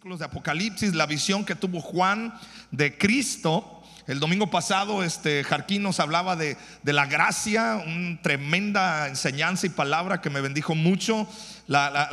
versículos 0.00 0.20
de 0.20 0.24
Apocalipsis, 0.24 0.94
la 0.94 1.04
visión 1.04 1.44
que 1.44 1.54
tuvo 1.54 1.82
Juan 1.82 2.32
de 2.70 2.96
Cristo. 2.96 3.82
El 4.06 4.18
domingo 4.18 4.48
pasado, 4.50 5.04
este 5.04 5.44
Jarquín 5.44 5.82
nos 5.82 6.00
hablaba 6.00 6.36
de, 6.36 6.56
de 6.82 6.92
la 6.94 7.04
gracia, 7.04 7.82
una 7.86 8.18
tremenda 8.22 9.08
enseñanza 9.08 9.66
y 9.66 9.68
palabra 9.68 10.22
que 10.22 10.30
me 10.30 10.40
bendijo 10.40 10.74
mucho. 10.74 11.28
La, 11.66 12.08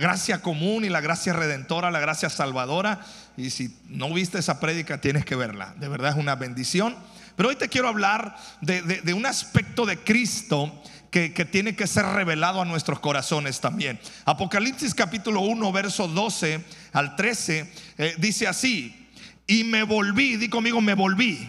gracia 0.00 0.40
común 0.40 0.86
y 0.86 0.88
la 0.88 1.02
gracia 1.02 1.34
redentora, 1.34 1.90
la 1.90 2.00
gracia 2.00 2.30
salvadora. 2.30 3.00
Y 3.36 3.50
si 3.50 3.76
no 3.90 4.10
viste 4.14 4.38
esa 4.38 4.58
prédica, 4.58 4.98
tienes 4.98 5.26
que 5.26 5.36
verla. 5.36 5.74
De 5.78 5.88
verdad 5.88 6.12
es 6.12 6.16
una 6.16 6.36
bendición. 6.36 6.96
Pero 7.36 7.50
hoy 7.50 7.56
te 7.56 7.68
quiero 7.68 7.88
hablar 7.88 8.34
de, 8.62 8.80
de- 8.80 9.02
de 9.02 9.12
un 9.12 9.26
aspecto 9.26 9.84
de 9.84 9.98
Cristo 9.98 10.72
que, 11.10 11.32
que 11.34 11.44
tiene 11.44 11.76
que 11.76 11.86
ser 11.86 12.04
revelado 12.06 12.60
a 12.62 12.64
nuestros 12.64 12.98
corazones 12.98 13.60
también. 13.60 14.00
Apocalipsis 14.24 14.94
capítulo 14.94 15.42
1, 15.42 15.70
verso 15.70 16.08
12 16.08 16.64
al 16.94 17.14
13, 17.16 17.70
eh, 17.98 18.14
dice 18.18 18.46
así, 18.46 19.08
y 19.46 19.64
me 19.64 19.82
volví, 19.82 20.36
di 20.38 20.48
conmigo, 20.48 20.80
me 20.80 20.94
volví, 20.94 21.46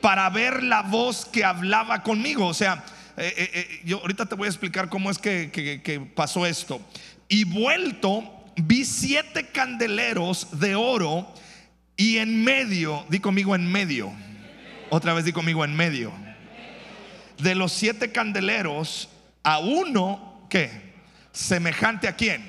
para 0.00 0.28
ver 0.30 0.64
la 0.64 0.82
voz 0.82 1.24
que 1.24 1.44
hablaba 1.44 2.02
conmigo. 2.02 2.46
O 2.46 2.54
sea, 2.54 2.84
eh, 3.16 3.32
eh, 3.54 3.80
yo 3.84 3.98
ahorita 4.00 4.26
te 4.26 4.34
voy 4.34 4.46
a 4.46 4.50
explicar 4.50 4.88
cómo 4.88 5.10
es 5.10 5.18
que, 5.18 5.50
que- 5.52 5.80
que 5.82 6.00
pasó 6.00 6.44
esto. 6.46 6.80
Y 7.28 7.44
vuelto, 7.44 8.24
vi 8.56 8.84
siete 8.84 9.46
candeleros 9.52 10.58
de 10.58 10.74
oro 10.74 11.32
y 11.96 12.18
en 12.18 12.42
medio, 12.42 13.04
di 13.08 13.20
conmigo 13.20 13.54
en 13.54 13.70
medio. 13.70 14.12
Otra 14.90 15.12
vez 15.14 15.24
di 15.24 15.32
conmigo 15.32 15.64
en 15.64 15.74
medio 15.76 16.12
de 17.38 17.54
los 17.54 17.70
siete 17.72 18.12
candeleros 18.12 19.10
a 19.42 19.58
uno 19.58 20.46
que 20.48 20.70
semejante 21.32 22.08
a 22.08 22.16
quién. 22.16 22.42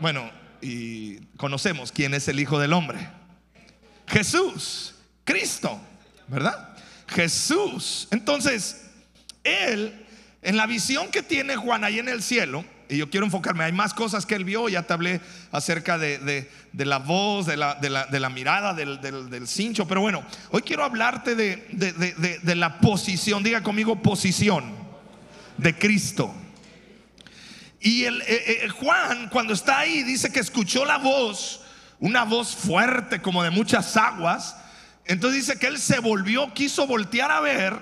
Bueno, 0.00 0.28
y 0.62 1.16
conocemos 1.36 1.92
quién 1.92 2.14
es 2.14 2.28
el 2.28 2.40
Hijo 2.40 2.58
del 2.58 2.72
Hombre. 2.72 2.98
Jesús, 4.06 4.94
Cristo, 5.24 5.80
¿verdad? 6.28 6.76
Jesús. 7.08 8.08
Entonces, 8.10 8.86
él, 9.44 10.04
en 10.42 10.56
la 10.56 10.66
visión 10.66 11.10
que 11.10 11.22
tiene 11.22 11.56
Juan 11.56 11.84
ahí 11.84 11.98
en 11.98 12.08
el 12.08 12.22
cielo, 12.22 12.64
y 12.88 12.96
yo 12.96 13.08
quiero 13.08 13.24
enfocarme, 13.24 13.62
hay 13.62 13.72
más 13.72 13.94
cosas 13.94 14.26
que 14.26 14.34
él 14.34 14.44
vio, 14.44 14.68
ya 14.68 14.82
te 14.82 14.92
hablé 14.92 15.20
acerca 15.52 15.96
de, 15.96 16.18
de- 16.18 16.84
la 16.84 16.98
voz, 16.98 17.46
de 17.46 17.56
la, 17.56 17.76
de 17.76 17.88
la- 17.88 18.28
mirada, 18.30 18.74
del, 18.74 19.00
del- 19.00 19.30
del 19.30 19.46
cincho, 19.46 19.86
pero 19.86 20.00
bueno, 20.00 20.24
hoy 20.50 20.62
quiero 20.62 20.82
hablarte 20.82 21.36
de 21.36 22.54
la 22.56 22.78
posición, 22.80 23.44
diga 23.44 23.62
conmigo 23.62 24.02
posición 24.02 24.74
de 25.56 25.78
Cristo. 25.78 26.34
Y 27.80 28.04
el, 28.04 28.20
eh, 28.22 28.64
eh, 28.64 28.68
Juan, 28.68 29.28
cuando 29.30 29.54
está 29.54 29.78
ahí, 29.78 30.02
dice 30.02 30.30
que 30.30 30.40
escuchó 30.40 30.84
la 30.84 30.98
voz, 30.98 31.62
una 31.98 32.24
voz 32.24 32.54
fuerte 32.54 33.22
como 33.22 33.42
de 33.42 33.50
muchas 33.50 33.96
aguas. 33.96 34.54
Entonces 35.06 35.46
dice 35.46 35.58
que 35.58 35.66
él 35.66 35.78
se 35.78 35.98
volvió, 35.98 36.52
quiso 36.52 36.86
voltear 36.86 37.30
a 37.30 37.40
ver, 37.40 37.80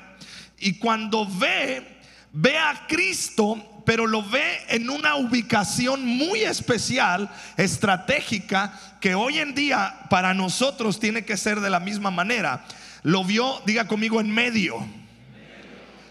y 0.60 0.78
cuando 0.78 1.26
ve, 1.26 1.98
ve 2.32 2.56
a 2.56 2.86
Cristo, 2.86 3.82
pero 3.84 4.06
lo 4.06 4.22
ve 4.22 4.60
en 4.68 4.88
una 4.88 5.16
ubicación 5.16 6.04
muy 6.04 6.40
especial, 6.40 7.28
estratégica, 7.56 8.78
que 9.00 9.14
hoy 9.14 9.38
en 9.38 9.54
día 9.54 10.06
para 10.10 10.32
nosotros 10.32 11.00
tiene 11.00 11.24
que 11.24 11.36
ser 11.36 11.60
de 11.60 11.70
la 11.70 11.80
misma 11.80 12.10
manera. 12.10 12.64
Lo 13.02 13.24
vio, 13.24 13.62
diga 13.66 13.88
conmigo, 13.88 14.20
en 14.20 14.30
medio. 14.30 14.76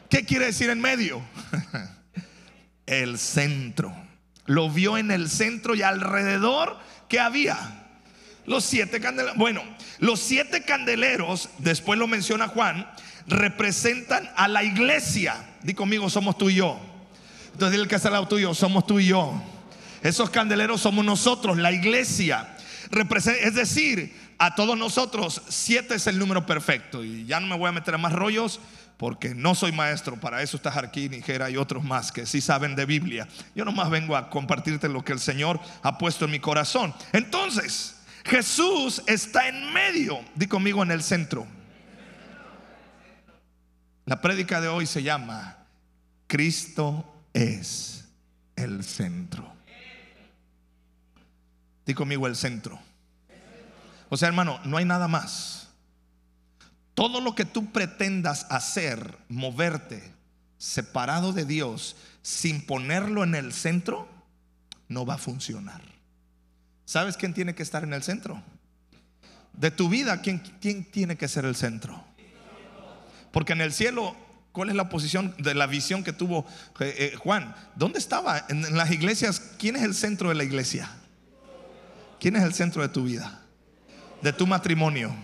¿Qué 0.10 0.26
quiere 0.26 0.48
decir 0.48 0.70
en 0.70 0.82
medio? 0.82 1.22
el 2.88 3.20
centro. 3.20 3.96
Lo 4.46 4.70
vio 4.70 4.98
en 4.98 5.12
el 5.12 5.30
centro 5.30 5.76
y 5.76 5.84
alrededor 5.84 6.78
que 7.08 7.20
había 7.20 7.86
los 8.46 8.64
siete 8.64 9.00
candeleros. 9.00 9.38
Bueno, 9.38 9.62
los 10.00 10.20
siete 10.20 10.64
candeleros, 10.64 11.50
después 11.60 12.00
lo 12.00 12.08
menciona 12.08 12.48
Juan, 12.48 12.89
representan 13.28 14.28
a 14.36 14.48
la 14.48 14.64
iglesia. 14.64 15.36
Di 15.61 15.73
conmigo, 15.73 16.10
somos 16.10 16.38
tú 16.38 16.50
y 16.50 16.56
yo. 16.56 16.80
Entonces 17.52 17.73
dile 17.73 17.88
que 17.88 17.95
está 17.95 18.08
al 18.08 18.14
lado 18.14 18.28
tuyo, 18.28 18.54
somos 18.54 18.88
tú 18.88 19.00
y 19.00 19.08
yo. 19.08 19.42
Esos 20.02 20.30
candeleros 20.30 20.82
somos 20.82 21.04
nosotros, 21.04 21.58
la 21.58 21.72
iglesia. 21.72 22.56
Es 23.42 23.56
decir, 23.56 24.16
a 24.38 24.56
todos 24.56 24.78
nosotros, 24.78 25.42
siete 25.50 25.95
es 25.95 26.08
el 26.08 26.17
número 26.17 26.45
perfecto. 26.45 27.04
Y 27.04 27.26
ya 27.26 27.40
no 27.40 27.48
me 27.48 27.58
voy 27.58 27.67
a 27.67 27.73
meter 27.73 27.95
a 27.95 27.98
más 27.98 28.14
rollos 28.14 28.61
porque 28.98 29.34
no 29.34 29.56
soy 29.56 29.72
maestro. 29.72 30.20
Para 30.20 30.42
eso 30.42 30.58
está 30.58 30.72
Jarquín 30.72 31.14
y 31.14 31.24
y 31.52 31.58
otros 31.58 31.84
más 31.84 32.12
que 32.12 32.26
sí 32.26 32.42
saben 32.42 32.76
de 32.76 32.86
Biblia. 32.86 33.28
Yo 33.56 33.64
nomás 33.64 33.90
vengo 33.90 34.16
a 34.16 34.30
compartirte 34.30 34.90
lo 34.90 35.04
que 35.04 35.14
el 35.14 35.20
Señor 35.20 35.60
ha 35.84 35.98
puesto 35.98 36.26
en 36.26 36.32
mi 36.32 36.40
corazón. 36.40 36.94
Entonces, 37.14 38.02
Jesús 38.26 39.02
está 39.08 39.48
en 39.48 39.72
medio. 39.74 40.20
Di 40.36 40.48
conmigo 40.48 40.84
en 40.84 40.92
el 40.92 41.04
centro. 41.04 41.48
La 44.06 44.22
prédica 44.22 44.62
de 44.62 44.68
hoy 44.68 44.86
se 44.86 45.04
llama 45.04 45.58
Cristo 46.28 47.06
es 47.34 48.06
el 48.56 48.84
centro. 48.84 49.54
Di 51.86 51.94
conmigo 51.94 52.28
el 52.28 52.36
centro. 52.36 52.80
O 54.10 54.18
sea, 54.18 54.28
hermano, 54.28 54.60
no 54.64 54.78
hay 54.78 54.86
nada 54.86 55.08
más. 55.08 55.67
Todo 56.98 57.22
lo 57.22 57.36
que 57.36 57.46
tú 57.46 57.72
pretendas 57.72 58.48
hacer, 58.50 59.20
moverte 59.30 60.02
separado 60.58 61.32
de 61.32 61.46
Dios, 61.46 61.96
sin 62.24 62.66
ponerlo 62.66 63.24
en 63.24 63.36
el 63.36 63.54
centro, 63.54 64.08
no 64.88 65.06
va 65.06 65.14
a 65.14 65.18
funcionar. 65.20 65.80
¿Sabes 66.86 67.16
quién 67.16 67.36
tiene 67.36 67.54
que 67.54 67.62
estar 67.62 67.84
en 67.84 67.94
el 67.94 68.02
centro? 68.02 68.42
De 69.54 69.70
tu 69.70 69.90
vida, 69.90 70.24
¿quién, 70.24 70.42
tiene 70.90 71.18
que 71.18 71.28
ser 71.28 71.46
el 71.46 71.56
centro? 71.56 72.04
Porque 73.32 73.54
en 73.54 73.62
el 73.62 73.74
cielo, 73.74 74.16
¿cuál 74.52 74.70
es 74.70 74.76
la 74.76 74.90
posición 74.90 75.36
de 75.38 75.54
la 75.54 75.68
visión 75.68 76.04
que 76.04 76.14
tuvo 76.14 76.48
eh, 76.80 76.96
eh, 76.98 77.16
Juan? 77.16 77.56
¿Dónde 77.76 78.00
estaba? 78.00 78.44
En, 78.50 78.66
en 78.66 78.76
las 78.76 78.90
iglesias, 78.90 79.40
¿quién 79.60 79.76
es 79.76 79.84
el 79.84 79.94
centro 79.94 80.30
de 80.30 80.36
la 80.36 80.46
iglesia? 80.46 80.90
¿Quién 82.20 82.38
es 82.38 82.42
el 82.42 82.56
centro 82.56 82.82
de 82.82 82.90
tu 82.90 83.04
vida? 83.04 83.44
De 84.24 84.34
tu 84.34 84.48
matrimonio. 84.48 85.16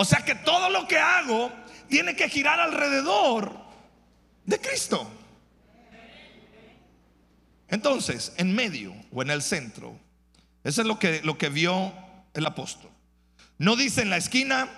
O 0.00 0.04
sea 0.04 0.24
que 0.24 0.36
todo 0.36 0.70
lo 0.70 0.86
que 0.86 0.96
hago 0.96 1.50
tiene 1.88 2.14
que 2.14 2.28
girar 2.28 2.60
alrededor 2.60 3.52
de 4.44 4.60
Cristo. 4.60 5.10
Entonces, 7.66 8.32
en 8.36 8.54
medio 8.54 8.94
o 9.10 9.22
en 9.22 9.30
el 9.30 9.42
centro, 9.42 9.98
eso 10.62 10.82
es 10.82 10.86
lo 10.86 11.00
que, 11.00 11.20
lo 11.24 11.36
que 11.36 11.48
vio 11.48 11.92
el 12.32 12.46
apóstol. 12.46 12.92
No 13.58 13.74
dice 13.74 14.02
en 14.02 14.10
la 14.10 14.18
esquina, 14.18 14.68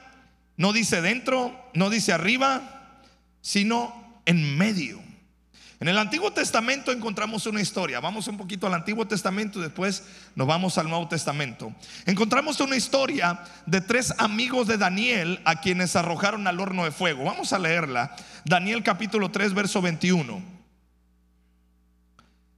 no 0.57 0.73
dice 0.73 1.03
dentro, 1.03 1.69
no 1.75 1.91
dice 1.91 2.15
arriba, 2.15 3.03
sino 3.43 4.23
en 4.25 4.57
medio. 4.57 5.03
En 5.81 5.89
el 5.89 5.97
Antiguo 5.97 6.31
Testamento 6.31 6.93
encontramos 6.93 7.47
una 7.47 7.63
historia. 7.63 8.01
Vamos 8.01 8.29
un 8.29 8.37
poquito 8.37 8.67
al 8.67 8.75
Antiguo 8.75 9.07
Testamento 9.07 9.59
y 9.59 9.63
después 9.63 10.05
nos 10.35 10.47
vamos 10.47 10.77
al 10.77 10.91
Nuevo 10.91 11.09
Testamento. 11.09 11.73
Encontramos 12.05 12.61
una 12.61 12.77
historia 12.77 13.41
de 13.65 13.81
tres 13.81 14.13
amigos 14.19 14.67
de 14.67 14.77
Daniel 14.77 15.41
a 15.47 15.63
quienes 15.63 15.97
arrojaron 15.97 16.47
al 16.47 16.61
horno 16.61 16.85
de 16.85 16.91
fuego. 16.91 17.25
Vamos 17.25 17.55
a 17.55 17.59
leerla. 17.59 18.15
Daniel 18.45 18.83
capítulo 18.83 19.31
3, 19.31 19.55
verso 19.55 19.81
21. 19.81 20.43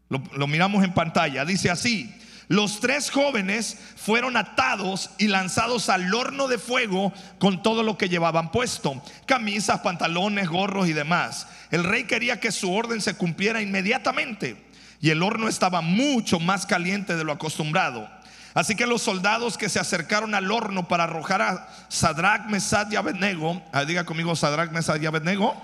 Lo, 0.09 0.22
lo 0.37 0.47
miramos 0.49 0.82
en 0.82 0.93
pantalla. 0.93 1.44
Dice 1.44 1.71
así. 1.71 2.12
Los 2.49 2.81
tres 2.81 3.11
jóvenes 3.11 3.78
fueron 3.97 4.37
atados 4.37 5.11
y 5.16 5.28
lanzados 5.28 5.88
al 5.88 6.12
horno 6.12 6.49
de 6.49 6.59
fuego 6.59 7.12
con 7.38 7.62
todo 7.62 7.82
lo 7.82 7.97
que 7.97 8.11
llevaban 8.11 8.50
puesto, 8.50 9.00
camisas, 9.27 9.81
pantalones, 9.81 10.50
gorros 10.50 10.87
y 10.88 10.93
demás. 10.93 11.47
El 11.72 11.84
rey 11.84 12.05
quería 12.05 12.38
que 12.38 12.53
su 12.53 12.72
orden 12.72 13.00
se 13.00 13.15
cumpliera 13.15 13.62
inmediatamente 13.62 14.62
y 15.00 15.10
el 15.10 15.22
horno 15.22 15.49
estaba 15.49 15.81
mucho 15.81 16.38
más 16.38 16.67
caliente 16.67 17.17
de 17.17 17.25
lo 17.25 17.32
acostumbrado. 17.32 18.08
Así 18.55 18.76
que 18.76 18.87
los 18.87 19.00
soldados 19.00 19.56
que 19.56 19.70
se 19.70 19.81
acercaron 19.81 20.35
al 20.35 20.50
horno 20.52 20.87
para 20.87 21.05
arrojar 21.05 21.41
a 21.41 21.69
Sadrach, 21.88 22.46
Mesad 22.46 22.93
y 22.93 22.96
Abednego, 22.96 23.62
ah, 23.73 23.87
diga 23.87 24.05
conmigo 24.05 24.37
Sadrach, 24.37 24.70
Mesad 24.70 25.00
y 25.00 25.06
Abednego. 25.06 25.56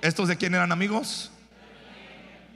¿Estos 0.00 0.28
de 0.28 0.38
quién 0.38 0.54
eran 0.54 0.72
amigos? 0.72 1.30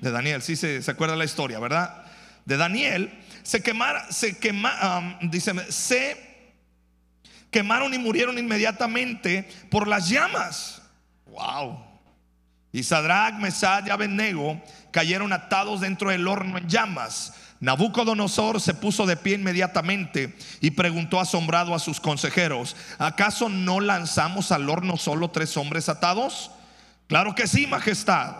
De 0.00 0.10
Daniel, 0.10 0.40
sí 0.40 0.56
se, 0.56 0.82
acuerda 0.90 1.14
la 1.14 1.26
historia, 1.26 1.58
¿verdad? 1.58 2.06
de 2.44 2.56
Daniel, 2.56 3.12
se 3.42 3.62
se 4.10 4.38
dice, 5.22 5.72
se 5.72 6.32
quemaron 7.50 7.92
y 7.92 7.98
murieron 7.98 8.38
inmediatamente 8.38 9.48
por 9.70 9.86
las 9.86 10.08
llamas. 10.08 10.82
Wow. 11.26 11.91
Y 12.72 12.82
Sadrach, 12.82 13.34
Mesad 13.34 13.86
y 13.86 13.90
Abednego 13.90 14.60
cayeron 14.90 15.32
atados 15.32 15.80
dentro 15.80 16.10
del 16.10 16.26
horno 16.26 16.56
en 16.56 16.68
llamas. 16.68 17.34
Nabucodonosor 17.60 18.60
se 18.60 18.74
puso 18.74 19.06
de 19.06 19.16
pie 19.16 19.36
inmediatamente 19.36 20.34
y 20.60 20.72
preguntó 20.72 21.20
asombrado 21.20 21.74
a 21.74 21.78
sus 21.78 22.00
consejeros, 22.00 22.74
¿acaso 22.98 23.48
no 23.48 23.78
lanzamos 23.78 24.50
al 24.50 24.68
horno 24.68 24.96
solo 24.96 25.30
tres 25.30 25.56
hombres 25.56 25.88
atados? 25.88 26.50
Claro 27.06 27.34
que 27.34 27.46
sí, 27.46 27.66
majestad. 27.68 28.34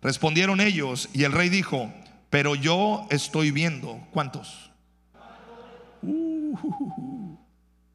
Respondieron 0.00 0.60
ellos 0.60 1.10
y 1.12 1.24
el 1.24 1.32
rey 1.32 1.48
dijo, 1.48 1.92
Pero 2.30 2.54
yo 2.54 3.06
estoy 3.10 3.50
viendo, 3.50 4.00
¿cuántos? 4.12 4.70
Uh, 6.00 7.36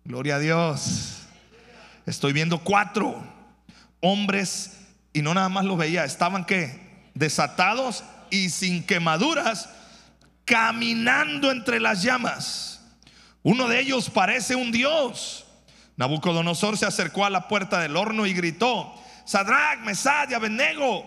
gloria 0.03 0.35
a 0.35 0.39
Dios. 0.39 1.23
Estoy 2.05 2.33
viendo 2.33 2.59
cuatro 2.59 3.23
hombres 4.01 4.78
y 5.13 5.21
no 5.21 5.33
nada 5.33 5.49
más 5.49 5.65
los 5.65 5.77
veía, 5.77 6.05
estaban 6.05 6.45
que 6.45 7.09
desatados 7.13 8.03
y 8.29 8.49
sin 8.49 8.83
quemaduras, 8.83 9.69
caminando 10.45 11.51
entre 11.51 11.79
las 11.79 12.01
llamas. 12.03 12.81
Uno 13.43 13.67
de 13.67 13.79
ellos 13.79 14.09
parece 14.09 14.55
un 14.55 14.71
dios. 14.71 15.45
Nabucodonosor 15.97 16.77
se 16.77 16.85
acercó 16.85 17.25
a 17.25 17.29
la 17.29 17.47
puerta 17.47 17.79
del 17.79 17.97
horno 17.97 18.25
y 18.25 18.33
gritó: 18.33 18.93
Sadrach, 19.25 19.79
Mesad 19.79 20.29
y 20.29 20.33
Abednego, 20.33 21.05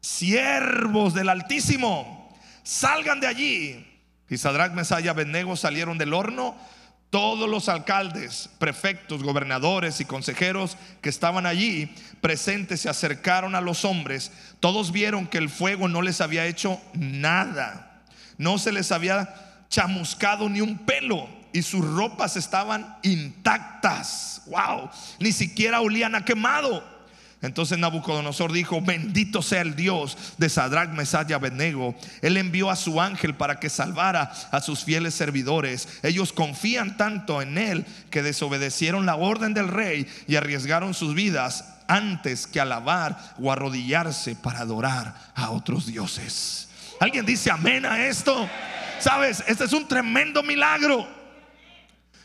siervos 0.00 1.14
del 1.14 1.28
Altísimo, 1.28 2.36
salgan 2.62 3.20
de 3.20 3.26
allí. 3.26 4.00
Y 4.28 4.38
Sadrach, 4.38 4.72
Mesad 4.72 5.00
y 5.00 5.08
Abednego 5.08 5.56
salieron 5.56 5.98
del 5.98 6.12
horno. 6.12 6.56
Todos 7.16 7.48
los 7.48 7.70
alcaldes, 7.70 8.50
prefectos, 8.58 9.22
gobernadores 9.22 10.02
y 10.02 10.04
consejeros 10.04 10.76
que 11.00 11.08
estaban 11.08 11.46
allí 11.46 11.90
presentes 12.20 12.82
se 12.82 12.90
acercaron 12.90 13.54
a 13.54 13.62
los 13.62 13.86
hombres. 13.86 14.30
Todos 14.60 14.92
vieron 14.92 15.26
que 15.26 15.38
el 15.38 15.48
fuego 15.48 15.88
no 15.88 16.02
les 16.02 16.20
había 16.20 16.44
hecho 16.44 16.78
nada. 16.92 18.02
No 18.36 18.58
se 18.58 18.70
les 18.70 18.92
había 18.92 19.34
chamuscado 19.70 20.50
ni 20.50 20.60
un 20.60 20.76
pelo 20.76 21.26
y 21.54 21.62
sus 21.62 21.82
ropas 21.82 22.36
estaban 22.36 22.98
intactas. 23.02 24.42
Wow, 24.48 24.90
ni 25.18 25.32
siquiera 25.32 25.80
olían 25.80 26.14
a 26.16 26.22
quemado. 26.22 26.95
Entonces 27.42 27.78
Nabucodonosor 27.78 28.50
dijo, 28.50 28.80
bendito 28.80 29.42
sea 29.42 29.60
el 29.60 29.76
Dios 29.76 30.16
de 30.38 30.48
Sadrach, 30.48 30.90
Mesach 30.90 31.28
y 31.28 31.34
Abednego. 31.34 31.94
Él 32.22 32.38
envió 32.38 32.70
a 32.70 32.76
su 32.76 33.00
ángel 33.00 33.34
para 33.34 33.60
que 33.60 33.68
salvara 33.68 34.32
a 34.50 34.60
sus 34.60 34.84
fieles 34.84 35.14
servidores. 35.14 35.86
Ellos 36.02 36.32
confían 36.32 36.96
tanto 36.96 37.42
en 37.42 37.58
él 37.58 37.84
que 38.10 38.22
desobedecieron 38.22 39.04
la 39.04 39.16
orden 39.16 39.52
del 39.52 39.68
rey 39.68 40.06
y 40.26 40.36
arriesgaron 40.36 40.94
sus 40.94 41.14
vidas 41.14 41.74
antes 41.88 42.46
que 42.46 42.58
alabar 42.58 43.34
o 43.38 43.52
arrodillarse 43.52 44.34
para 44.34 44.60
adorar 44.60 45.14
a 45.34 45.50
otros 45.50 45.86
dioses. 45.86 46.68
¿Alguien 47.00 47.26
dice 47.26 47.50
amén 47.50 47.84
a 47.84 48.06
esto? 48.06 48.48
Sabes, 48.98 49.44
este 49.46 49.64
es 49.64 49.72
un 49.74 49.86
tremendo 49.86 50.42
milagro. 50.42 51.06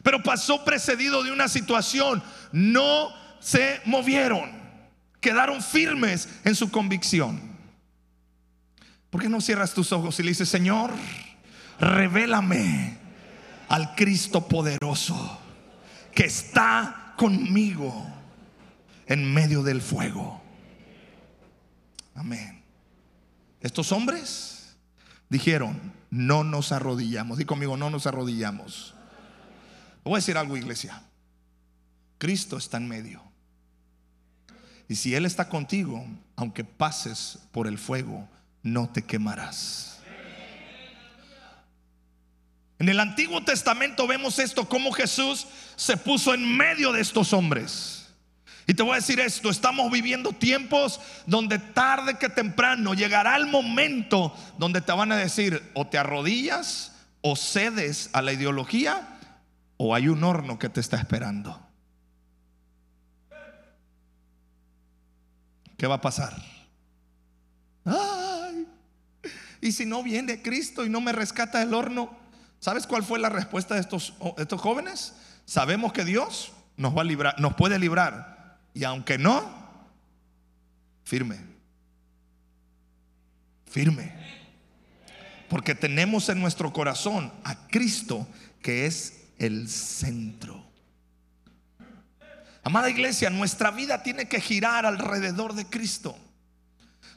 Pero 0.03 0.23
pasó 0.23 0.63
precedido 0.63 1.21
de 1.21 1.31
una 1.31 1.49
situación. 1.49 2.23
No 2.53 3.13
se 3.39 3.81
movieron 3.85 4.60
quedaron 5.21 5.61
firmes 5.61 6.27
en 6.43 6.55
su 6.55 6.69
convicción. 6.69 7.39
¿Por 9.09 9.21
qué 9.21 9.29
no 9.29 9.39
cierras 9.39 9.73
tus 9.73 9.91
ojos 9.91 10.19
y 10.19 10.23
le 10.23 10.29
dices, 10.29 10.49
Señor, 10.49 10.91
revélame 11.79 12.97
al 13.69 13.95
Cristo 13.95 14.47
poderoso 14.47 15.39
que 16.13 16.25
está 16.25 17.13
conmigo 17.17 18.07
en 19.05 19.33
medio 19.33 19.63
del 19.63 19.81
fuego? 19.81 20.41
Amén. 22.15 22.63
Estos 23.61 23.91
hombres 23.91 24.75
dijeron, 25.29 25.79
no 26.09 26.43
nos 26.43 26.71
arrodillamos. 26.71 27.37
Di 27.37 27.45
conmigo, 27.45 27.77
no 27.77 27.89
nos 27.89 28.07
arrodillamos. 28.07 28.95
Voy 30.03 30.13
a 30.13 30.17
decir 30.17 30.37
algo, 30.37 30.57
iglesia. 30.57 31.03
Cristo 32.17 32.57
está 32.57 32.77
en 32.77 32.87
medio. 32.87 33.30
Y 34.91 34.95
si 34.97 35.15
Él 35.15 35.25
está 35.25 35.47
contigo, 35.47 36.05
aunque 36.35 36.65
pases 36.65 37.39
por 37.53 37.65
el 37.65 37.77
fuego, 37.77 38.27
no 38.61 38.89
te 38.89 39.01
quemarás. 39.03 40.01
En 42.77 42.89
el 42.89 42.99
Antiguo 42.99 43.41
Testamento 43.41 44.05
vemos 44.05 44.37
esto, 44.37 44.67
como 44.67 44.91
Jesús 44.91 45.47
se 45.77 45.95
puso 45.95 46.33
en 46.33 46.57
medio 46.57 46.91
de 46.91 46.99
estos 46.99 47.31
hombres. 47.31 48.09
Y 48.67 48.73
te 48.73 48.83
voy 48.83 48.91
a 48.91 48.95
decir 48.95 49.21
esto, 49.21 49.49
estamos 49.49 49.89
viviendo 49.89 50.33
tiempos 50.33 50.99
donde 51.25 51.57
tarde 51.57 52.17
que 52.17 52.27
temprano 52.27 52.93
llegará 52.93 53.37
el 53.37 53.47
momento 53.47 54.35
donde 54.57 54.81
te 54.81 54.91
van 54.91 55.13
a 55.13 55.15
decir 55.15 55.71
o 55.73 55.87
te 55.87 55.99
arrodillas 55.99 56.97
o 57.21 57.37
cedes 57.37 58.09
a 58.11 58.21
la 58.21 58.33
ideología 58.33 59.07
o 59.77 59.95
hay 59.95 60.09
un 60.09 60.21
horno 60.25 60.59
que 60.59 60.67
te 60.67 60.81
está 60.81 60.97
esperando. 60.97 61.70
¿Qué 65.81 65.87
va 65.87 65.95
a 65.95 66.01
pasar? 66.01 66.31
Ay, 67.85 68.67
y 69.61 69.71
si 69.71 69.83
no 69.87 70.03
viene 70.03 70.43
Cristo 70.43 70.85
y 70.85 70.89
no 70.91 71.01
me 71.01 71.11
rescata 71.11 71.57
del 71.57 71.73
horno, 71.73 72.15
¿sabes 72.59 72.85
cuál 72.85 73.03
fue 73.03 73.17
la 73.17 73.29
respuesta 73.29 73.73
de 73.73 73.81
estos, 73.81 74.13
estos 74.37 74.61
jóvenes? 74.61 75.15
Sabemos 75.45 75.91
que 75.91 76.05
Dios 76.05 76.51
nos 76.77 76.95
va 76.95 77.01
a 77.01 77.05
librar, 77.05 77.39
nos 77.39 77.55
puede 77.55 77.79
librar. 77.79 78.59
Y 78.75 78.83
aunque 78.83 79.17
no, 79.17 79.51
firme. 81.03 81.39
Firme. 83.65 84.13
Porque 85.49 85.73
tenemos 85.73 86.29
en 86.29 86.41
nuestro 86.41 86.71
corazón 86.73 87.33
a 87.43 87.67
Cristo 87.69 88.27
que 88.61 88.85
es 88.85 89.23
el 89.39 89.67
centro. 89.67 90.63
Amada 92.63 92.89
iglesia, 92.89 93.29
nuestra 93.29 93.71
vida 93.71 94.03
tiene 94.03 94.27
que 94.27 94.39
girar 94.39 94.85
alrededor 94.85 95.53
de 95.53 95.65
Cristo. 95.65 96.15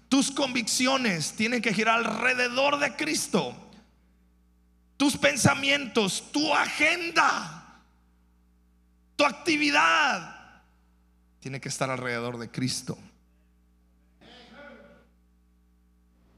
Tus 0.09 0.31
convicciones 0.31 1.33
tienen 1.33 1.61
que 1.61 1.75
girar 1.75 1.99
alrededor 1.99 2.79
de 2.79 2.97
Cristo. 2.97 3.55
Tus 4.97 5.17
pensamientos, 5.17 6.31
tu 6.33 6.55
agenda, 6.55 7.83
tu 9.17 9.25
actividad 9.25 10.63
tiene 11.41 11.61
que 11.61 11.69
estar 11.69 11.91
alrededor 11.91 12.39
de 12.39 12.51
Cristo. 12.51 12.97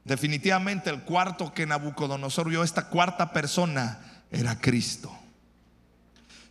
Definitivamente 0.03 0.89
el 0.89 1.03
cuarto 1.03 1.53
que 1.53 1.65
Nabucodonosor 1.65 2.49
vio, 2.49 2.63
esta 2.63 2.87
cuarta 2.87 3.31
persona, 3.31 4.23
era 4.31 4.59
Cristo. 4.59 5.11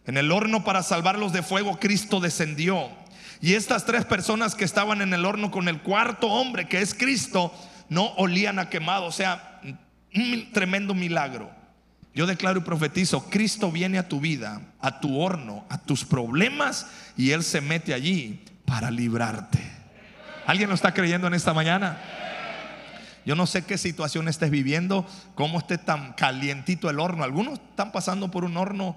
En 0.06 0.16
el 0.16 0.30
horno 0.30 0.64
para 0.64 0.82
salvarlos 0.82 1.32
de 1.32 1.42
fuego, 1.42 1.78
Cristo 1.78 2.20
descendió. 2.20 2.88
Y 3.40 3.54
estas 3.54 3.84
tres 3.84 4.04
personas 4.04 4.54
que 4.54 4.64
estaban 4.64 5.02
en 5.02 5.12
el 5.12 5.24
horno 5.24 5.50
con 5.50 5.68
el 5.68 5.82
cuarto 5.82 6.28
hombre, 6.28 6.68
que 6.68 6.80
es 6.80 6.94
Cristo, 6.94 7.52
no 7.88 8.06
olían 8.14 8.58
a 8.58 8.70
quemado. 8.70 9.06
O 9.06 9.12
sea, 9.12 9.60
un 10.14 10.52
tremendo 10.52 10.94
milagro. 10.94 11.50
Yo 12.14 12.26
declaro 12.26 12.60
y 12.60 12.62
profetizo, 12.62 13.28
Cristo 13.28 13.70
viene 13.70 13.98
a 13.98 14.08
tu 14.08 14.20
vida, 14.20 14.62
a 14.80 15.00
tu 15.00 15.20
horno, 15.20 15.66
a 15.68 15.76
tus 15.78 16.04
problemas, 16.04 16.86
y 17.16 17.32
Él 17.32 17.42
se 17.42 17.60
mete 17.60 17.92
allí 17.92 18.42
para 18.64 18.90
librarte. 18.90 19.60
¿Alguien 20.46 20.70
lo 20.70 20.74
está 20.74 20.94
creyendo 20.94 21.26
en 21.26 21.34
esta 21.34 21.52
mañana? 21.52 21.98
Yo 23.26 23.34
no 23.34 23.46
sé 23.46 23.64
qué 23.64 23.76
situación 23.76 24.28
estés 24.28 24.50
viviendo, 24.50 25.04
cómo 25.34 25.58
esté 25.58 25.76
tan 25.76 26.12
calientito 26.12 26.88
el 26.88 27.00
horno. 27.00 27.24
Algunos 27.24 27.58
están 27.58 27.90
pasando 27.92 28.30
por 28.30 28.44
un 28.44 28.56
horno 28.56 28.96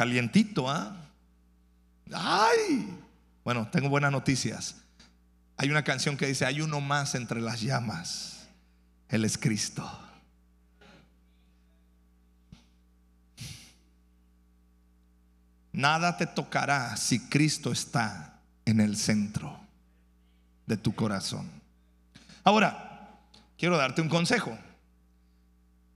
Calientito, 0.00 0.66
¿ah? 0.66 0.96
¡Ay! 2.10 2.88
Bueno, 3.44 3.68
tengo 3.70 3.90
buenas 3.90 4.10
noticias. 4.10 4.76
Hay 5.58 5.70
una 5.70 5.84
canción 5.84 6.16
que 6.16 6.26
dice, 6.26 6.46
hay 6.46 6.62
uno 6.62 6.80
más 6.80 7.14
entre 7.14 7.42
las 7.42 7.60
llamas. 7.60 8.46
Él 9.10 9.26
es 9.26 9.36
Cristo. 9.36 9.86
Nada 15.70 16.16
te 16.16 16.26
tocará 16.26 16.96
si 16.96 17.20
Cristo 17.28 17.70
está 17.70 18.40
en 18.64 18.80
el 18.80 18.96
centro 18.96 19.60
de 20.64 20.78
tu 20.78 20.94
corazón. 20.94 21.46
Ahora, 22.42 23.18
quiero 23.58 23.76
darte 23.76 24.00
un 24.00 24.08
consejo. 24.08 24.58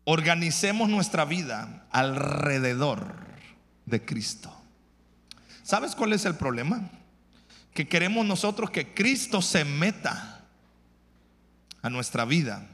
Organicemos 0.05 0.91
nuestra 0.91 1.25
vida 1.25 1.87
alrededor 1.91 3.25
de 3.87 4.05
Cristo. 4.05 4.55
¿Sabes 5.63 5.95
cuál 5.95 6.13
es 6.13 6.25
el 6.25 6.37
problema? 6.37 6.91
Que 7.73 7.89
queremos 7.89 8.27
nosotros 8.27 8.71
que 8.71 8.95
Cristo 8.95 9.43
se 9.43 9.65
meta 9.65 10.45
a 11.83 11.91
nuestra 11.91 12.25
vida. 12.25 12.67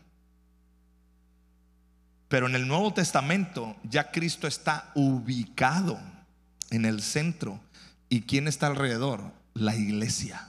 Pero 2.28 2.46
en 2.46 2.54
el 2.54 2.68
Nuevo 2.68 2.92
Testamento 2.92 3.76
ya 3.82 4.10
Cristo 4.10 4.46
está 4.46 4.90
ubicado 4.94 5.98
en 6.70 6.84
el 6.84 7.02
centro. 7.02 7.60
¿Y 8.08 8.22
quién 8.22 8.48
está 8.48 8.68
alrededor? 8.68 9.32
La 9.54 9.74
iglesia. 9.74 10.48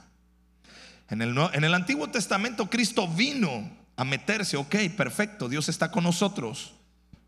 En 1.10 1.22
el, 1.22 1.36
en 1.36 1.64
el 1.64 1.74
Antiguo 1.74 2.08
Testamento 2.10 2.70
Cristo 2.70 3.08
vino 3.08 3.70
a 3.96 4.04
meterse, 4.04 4.56
ok, 4.56 4.76
perfecto, 4.96 5.48
Dios 5.48 5.68
está 5.68 5.90
con 5.90 6.04
nosotros. 6.04 6.74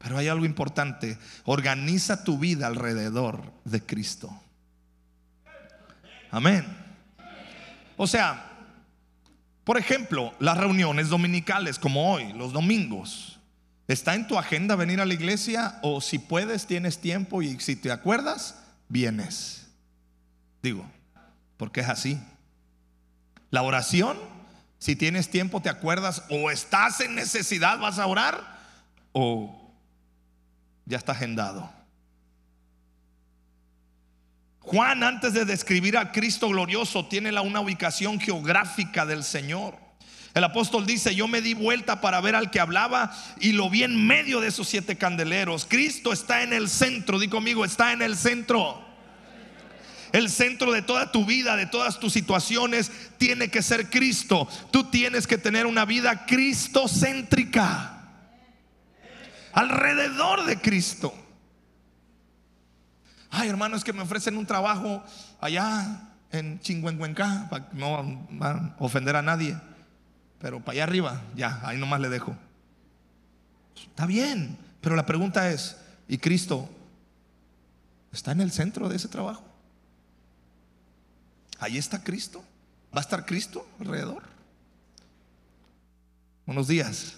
Pero 0.04 0.18
hay 0.18 0.28
algo 0.28 0.44
importante. 0.44 1.16
Organiza 1.46 2.24
tu 2.24 2.38
vida 2.38 2.66
alrededor 2.66 3.54
de 3.64 3.80
Cristo. 3.80 4.30
Amén. 6.30 6.66
O 7.96 8.06
sea, 8.06 8.50
por 9.64 9.78
ejemplo, 9.78 10.34
las 10.40 10.58
reuniones 10.58 11.08
dominicales 11.08 11.78
como 11.78 12.12
hoy, 12.12 12.34
los 12.34 12.52
domingos. 12.52 13.40
¿Está 13.88 14.14
en 14.14 14.26
tu 14.26 14.38
agenda 14.38 14.76
venir 14.76 15.00
a 15.00 15.06
la 15.06 15.14
iglesia? 15.14 15.78
O 15.80 16.02
si 16.02 16.18
puedes, 16.18 16.66
tienes 16.66 16.98
tiempo 16.98 17.40
y 17.40 17.58
si 17.58 17.74
te 17.74 17.90
acuerdas, 17.90 18.62
vienes. 18.90 19.68
Digo, 20.62 20.84
porque 21.56 21.80
es 21.80 21.88
así. 21.88 22.20
La 23.50 23.62
oración, 23.62 24.18
si 24.78 24.96
tienes 24.96 25.30
tiempo, 25.30 25.62
te 25.62 25.70
acuerdas, 25.70 26.24
o 26.28 26.50
estás 26.50 27.00
en 27.00 27.14
necesidad, 27.14 27.78
vas 27.78 27.98
a 27.98 28.06
orar, 28.06 28.58
o 29.12 29.63
ya 30.86 30.98
está 30.98 31.12
agendado. 31.12 31.70
Juan, 34.60 35.02
antes 35.02 35.34
de 35.34 35.44
describir 35.44 35.96
a 35.98 36.10
Cristo 36.10 36.48
glorioso, 36.48 37.06
tiene 37.06 37.38
una 37.38 37.60
ubicación 37.60 38.18
geográfica 38.18 39.04
del 39.04 39.22
Señor. 39.22 39.76
El 40.32 40.42
apóstol 40.42 40.84
dice, 40.84 41.14
yo 41.14 41.28
me 41.28 41.42
di 41.42 41.54
vuelta 41.54 42.00
para 42.00 42.20
ver 42.20 42.34
al 42.34 42.50
que 42.50 42.58
hablaba 42.58 43.14
y 43.38 43.52
lo 43.52 43.70
vi 43.70 43.84
en 43.84 44.06
medio 44.06 44.40
de 44.40 44.48
esos 44.48 44.66
siete 44.66 44.96
candeleros. 44.96 45.64
Cristo 45.64 46.12
está 46.12 46.42
en 46.42 46.52
el 46.52 46.68
centro, 46.68 47.20
di 47.20 47.28
conmigo, 47.28 47.64
está 47.64 47.92
en 47.92 48.02
el 48.02 48.16
centro. 48.16 48.82
El 50.12 50.30
centro 50.30 50.72
de 50.72 50.82
toda 50.82 51.12
tu 51.12 51.24
vida, 51.24 51.56
de 51.56 51.66
todas 51.66 52.00
tus 52.00 52.12
situaciones, 52.12 52.90
tiene 53.18 53.48
que 53.48 53.62
ser 53.62 53.90
Cristo. 53.90 54.48
Tú 54.70 54.84
tienes 54.84 55.26
que 55.26 55.38
tener 55.38 55.66
una 55.66 55.84
vida 55.84 56.24
cristocéntrica. 56.26 57.93
Alrededor 59.54 60.44
de 60.46 60.60
Cristo. 60.60 61.14
Ay, 63.30 63.48
hermano, 63.48 63.76
es 63.76 63.84
que 63.84 63.92
me 63.92 64.02
ofrecen 64.02 64.36
un 64.36 64.46
trabajo 64.46 65.02
allá 65.40 66.10
en 66.30 66.60
Chingüengüencá, 66.60 67.48
para 67.48 67.68
no 67.72 68.74
ofender 68.78 69.16
a 69.16 69.22
nadie. 69.22 69.56
Pero 70.40 70.60
para 70.60 70.72
allá 70.72 70.84
arriba, 70.84 71.22
ya, 71.34 71.60
ahí 71.64 71.78
nomás 71.78 72.00
le 72.00 72.08
dejo. 72.08 72.36
Está 73.76 74.06
bien, 74.06 74.58
pero 74.80 74.96
la 74.96 75.06
pregunta 75.06 75.50
es, 75.50 75.76
¿y 76.08 76.18
Cristo 76.18 76.68
está 78.12 78.32
en 78.32 78.40
el 78.40 78.50
centro 78.50 78.88
de 78.88 78.96
ese 78.96 79.08
trabajo? 79.08 79.44
Ahí 81.60 81.78
está 81.78 82.02
Cristo. 82.02 82.44
¿Va 82.94 82.98
a 82.98 83.02
estar 83.02 83.24
Cristo 83.24 83.66
alrededor? 83.80 84.22
Buenos 86.46 86.68
días. 86.68 87.16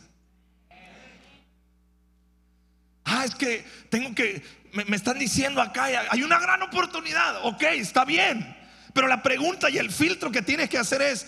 Ah, 3.04 3.14
es 3.26 3.34
que 3.34 3.64
tengo 3.90 4.14
que, 4.14 4.42
me, 4.72 4.84
me, 4.86 4.96
están 4.96 5.18
diciendo 5.18 5.60
acá, 5.60 5.84
hay 6.10 6.22
una 6.22 6.38
gran 6.38 6.62
oportunidad. 6.62 7.44
Ok, 7.44 7.62
está 7.62 8.04
bien. 8.04 8.56
Pero 8.92 9.08
la 9.08 9.22
pregunta 9.22 9.68
y 9.68 9.78
el 9.78 9.90
filtro 9.90 10.30
que 10.32 10.42
tienes 10.42 10.70
que 10.70 10.78
hacer 10.78 11.02
es, 11.02 11.26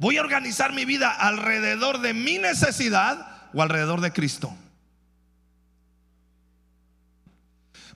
Voy 0.00 0.16
a 0.16 0.22
organizar 0.22 0.72
mi 0.72 0.86
vida 0.86 1.10
alrededor 1.10 2.00
de 2.00 2.14
mi 2.14 2.38
necesidad 2.38 3.50
o 3.52 3.60
alrededor 3.60 4.00
de 4.00 4.10
Cristo. 4.10 4.56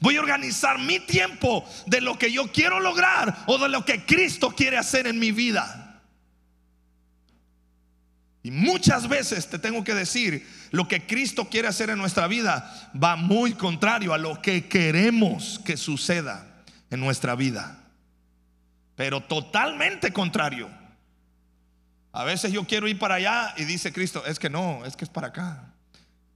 Voy 0.00 0.16
a 0.16 0.20
organizar 0.20 0.78
mi 0.78 1.00
tiempo 1.00 1.66
de 1.86 2.02
lo 2.02 2.18
que 2.18 2.30
yo 2.30 2.52
quiero 2.52 2.78
lograr 2.78 3.44
o 3.46 3.56
de 3.56 3.70
lo 3.70 3.86
que 3.86 4.04
Cristo 4.04 4.50
quiere 4.54 4.76
hacer 4.76 5.06
en 5.06 5.18
mi 5.18 5.32
vida. 5.32 6.02
Y 8.42 8.50
muchas 8.50 9.08
veces 9.08 9.48
te 9.48 9.58
tengo 9.58 9.82
que 9.82 9.94
decir, 9.94 10.46
lo 10.74 10.88
que 10.88 11.06
Cristo 11.06 11.48
quiere 11.48 11.68
hacer 11.68 11.88
en 11.90 11.98
nuestra 11.98 12.26
vida 12.26 12.90
va 13.00 13.14
muy 13.14 13.52
contrario 13.52 14.12
a 14.12 14.18
lo 14.18 14.42
que 14.42 14.66
queremos 14.66 15.60
que 15.64 15.76
suceda 15.76 16.64
en 16.90 16.98
nuestra 16.98 17.36
vida. 17.36 17.78
Pero 18.96 19.22
totalmente 19.22 20.12
contrario. 20.12 20.68
A 22.10 22.24
veces 22.24 22.50
yo 22.50 22.66
quiero 22.66 22.88
ir 22.88 22.98
para 22.98 23.14
allá 23.14 23.54
y 23.56 23.66
dice 23.66 23.92
Cristo, 23.92 24.26
es 24.26 24.40
que 24.40 24.50
no, 24.50 24.84
es 24.84 24.96
que 24.96 25.04
es 25.04 25.10
para 25.10 25.28
acá. 25.28 25.74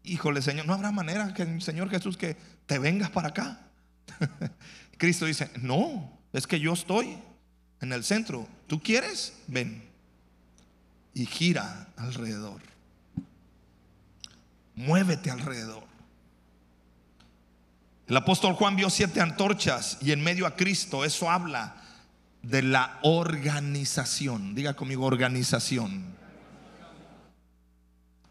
Híjole, 0.04 0.40
Señor, 0.40 0.66
no 0.66 0.74
habrá 0.74 0.92
manera 0.92 1.34
que 1.34 1.60
Señor 1.60 1.90
Jesús 1.90 2.16
que 2.16 2.36
te 2.66 2.78
vengas 2.78 3.10
para 3.10 3.30
acá. 3.30 3.58
Cristo 4.98 5.26
dice, 5.26 5.50
no, 5.62 6.16
es 6.32 6.46
que 6.46 6.60
yo 6.60 6.74
estoy 6.74 7.18
en 7.80 7.92
el 7.92 8.04
centro. 8.04 8.46
¿Tú 8.68 8.80
quieres? 8.80 9.36
Ven. 9.48 9.82
Y 11.12 11.26
gira 11.26 11.88
alrededor. 11.96 12.77
Muévete 14.78 15.28
alrededor. 15.28 15.82
El 18.06 18.16
apóstol 18.16 18.54
Juan 18.54 18.76
vio 18.76 18.90
siete 18.90 19.20
antorchas 19.20 19.98
y 20.00 20.12
en 20.12 20.22
medio 20.22 20.46
a 20.46 20.54
Cristo. 20.54 21.04
Eso 21.04 21.28
habla 21.28 21.74
de 22.42 22.62
la 22.62 23.00
organización. 23.02 24.54
Diga 24.54 24.74
conmigo 24.74 25.04
organización. 25.04 26.04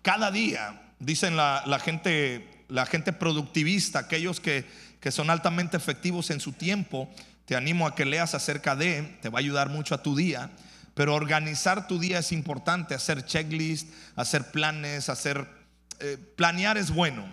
Cada 0.01 0.32
día, 0.32 0.94
dicen 1.00 1.36
la, 1.36 1.82
gente, 1.84 2.63
la 2.70 2.86
gente 2.86 3.12
productivista, 3.12 4.00
aquellos 4.00 4.39
que, 4.39 4.66
que 5.01 5.12
son 5.12 5.30
altamente 5.30 5.75
efectivos 5.75 6.30
en 6.30 6.39
su 6.39 6.54
tiempo, 6.54 7.10
te 7.44 7.58
animo 7.58 7.86
a 7.86 7.94
que 7.94 8.06
leas 8.06 8.36
acerca 8.36 8.77
de, 8.77 9.18
te 9.22 9.27
va 9.27 9.39
a 9.39 9.42
ayudar 9.42 9.68
mucho 9.68 9.94
a 9.96 10.01
tu 10.01 10.16
día. 10.16 10.50
Pero 10.94 11.13
organizar 11.13 11.88
tu 11.88 12.00
día 12.00 12.20
es 12.20 12.32
importante, 12.32 12.96
hacer 12.96 13.25
checklist, 13.25 13.89
hacer 14.16 14.50
planes, 14.50 15.10
hacer 15.10 15.57
eh, 16.00 16.18
planear 16.36 16.77
es 16.77 16.94
bueno. 16.94 17.25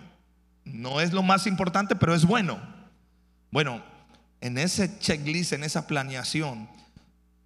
No 0.63 0.99
es 1.01 1.13
lo 1.13 1.23
más 1.23 1.47
importante, 1.47 1.95
pero 1.95 2.15
es 2.15 2.25
bueno. 2.25 2.59
Bueno, 3.51 3.83
en 4.41 4.57
ese 4.57 4.99
checklist, 4.99 5.53
en 5.53 5.63
esa 5.63 5.87
planeación, 5.87 6.67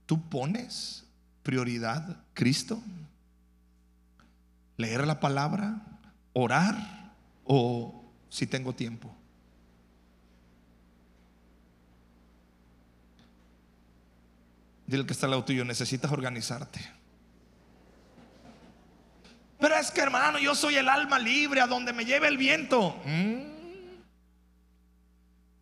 ¿tú 0.05 0.21
pones 0.29 1.05
prioridad 1.43 2.17
Cristo? 2.33 2.81
¿Leer 4.77 5.05
la 5.05 5.19
palabra? 5.19 5.81
¿Orar? 6.33 7.11
¿O 7.43 8.05
si 8.29 8.47
tengo 8.47 8.73
tiempo? 8.73 9.13
Dile 14.87 15.05
que 15.05 15.13
está 15.13 15.27
al 15.27 15.31
lado 15.31 15.45
tuyo, 15.45 15.63
necesitas 15.65 16.11
organizarte. 16.11 16.98
Pero 19.59 19.75
es 19.75 19.91
que 19.91 20.01
hermano, 20.01 20.39
yo 20.39 20.55
soy 20.55 20.77
el 20.77 20.87
alma 20.87 21.19
libre 21.19 21.61
a 21.61 21.67
donde 21.67 21.91
me 21.91 22.05
lleve 22.05 22.27
el 22.27 22.37
viento. 22.37 22.99
Mm. 23.05 23.43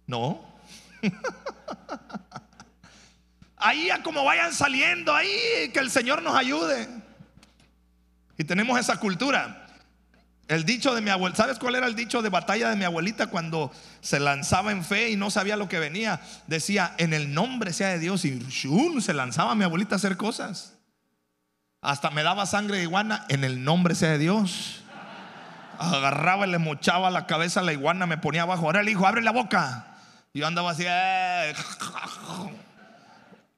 No. 0.06 0.46
ahí 3.58 3.90
a 3.90 4.04
como 4.04 4.24
vayan 4.24 4.54
saliendo, 4.54 5.14
ahí 5.14 5.72
que 5.74 5.80
el 5.80 5.90
Señor 5.90 6.22
nos 6.22 6.36
ayude. 6.36 6.88
Y 8.38 8.44
tenemos 8.44 8.80
esa 8.80 8.98
cultura. 9.00 9.64
El 10.48 10.64
dicho 10.64 10.96
de 10.96 11.02
mi 11.02 11.10
abuela, 11.10 11.36
¿sabes 11.36 11.60
cuál 11.60 11.76
era 11.76 11.88
el 11.88 11.96
dicho 11.96 12.22
de 12.22 12.30
batalla 12.30 12.70
de 12.70 12.78
mi 12.78 12.86
abuelita 12.86 13.28
cuando 13.28 13.70
se 14.00 14.20
lanzaba 14.20 14.72
en 14.72 14.86
fe 14.86 15.10
y 15.10 15.18
no 15.18 15.30
sabía 15.30 15.58
lo 15.58 15.68
que 15.68 15.80
venía? 15.80 16.22
Decía, 16.46 16.94
en 16.98 17.14
el 17.14 17.34
nombre 17.34 17.74
sea 17.74 17.90
de 17.90 18.00
Dios 18.00 18.24
y 18.24 18.40
shun, 18.48 19.02
se 19.02 19.14
lanzaba 19.14 19.56
mi 19.56 19.66
abuelita 19.66 19.96
a 19.96 19.98
hacer 19.98 20.16
cosas. 20.16 20.77
Hasta 21.88 22.10
me 22.10 22.22
daba 22.22 22.46
sangre 22.46 22.76
de 22.76 22.84
iguana, 22.84 23.24
en 23.30 23.46
el 23.46 23.64
nombre 23.64 23.96
sea 23.96 24.10
de 24.10 24.18
Dios. 24.18 24.84
Agarraba 25.80 26.46
y 26.46 26.52
le 26.52 26.58
mochaba 26.58 27.10
la 27.10 27.26
cabeza 27.28 27.62
a 27.62 27.64
la 27.64 27.72
iguana, 27.72 28.06
me 28.06 28.18
ponía 28.18 28.42
abajo. 28.42 28.66
Ahora 28.66 28.84
le 28.84 28.90
dijo, 28.90 29.08
abre 29.08 29.22
la 29.22 29.32
boca. 29.32 29.88
Y 30.34 30.40
yo 30.40 30.48
andaba 30.48 30.72
así. 30.72 30.84
Eh. 30.86 31.54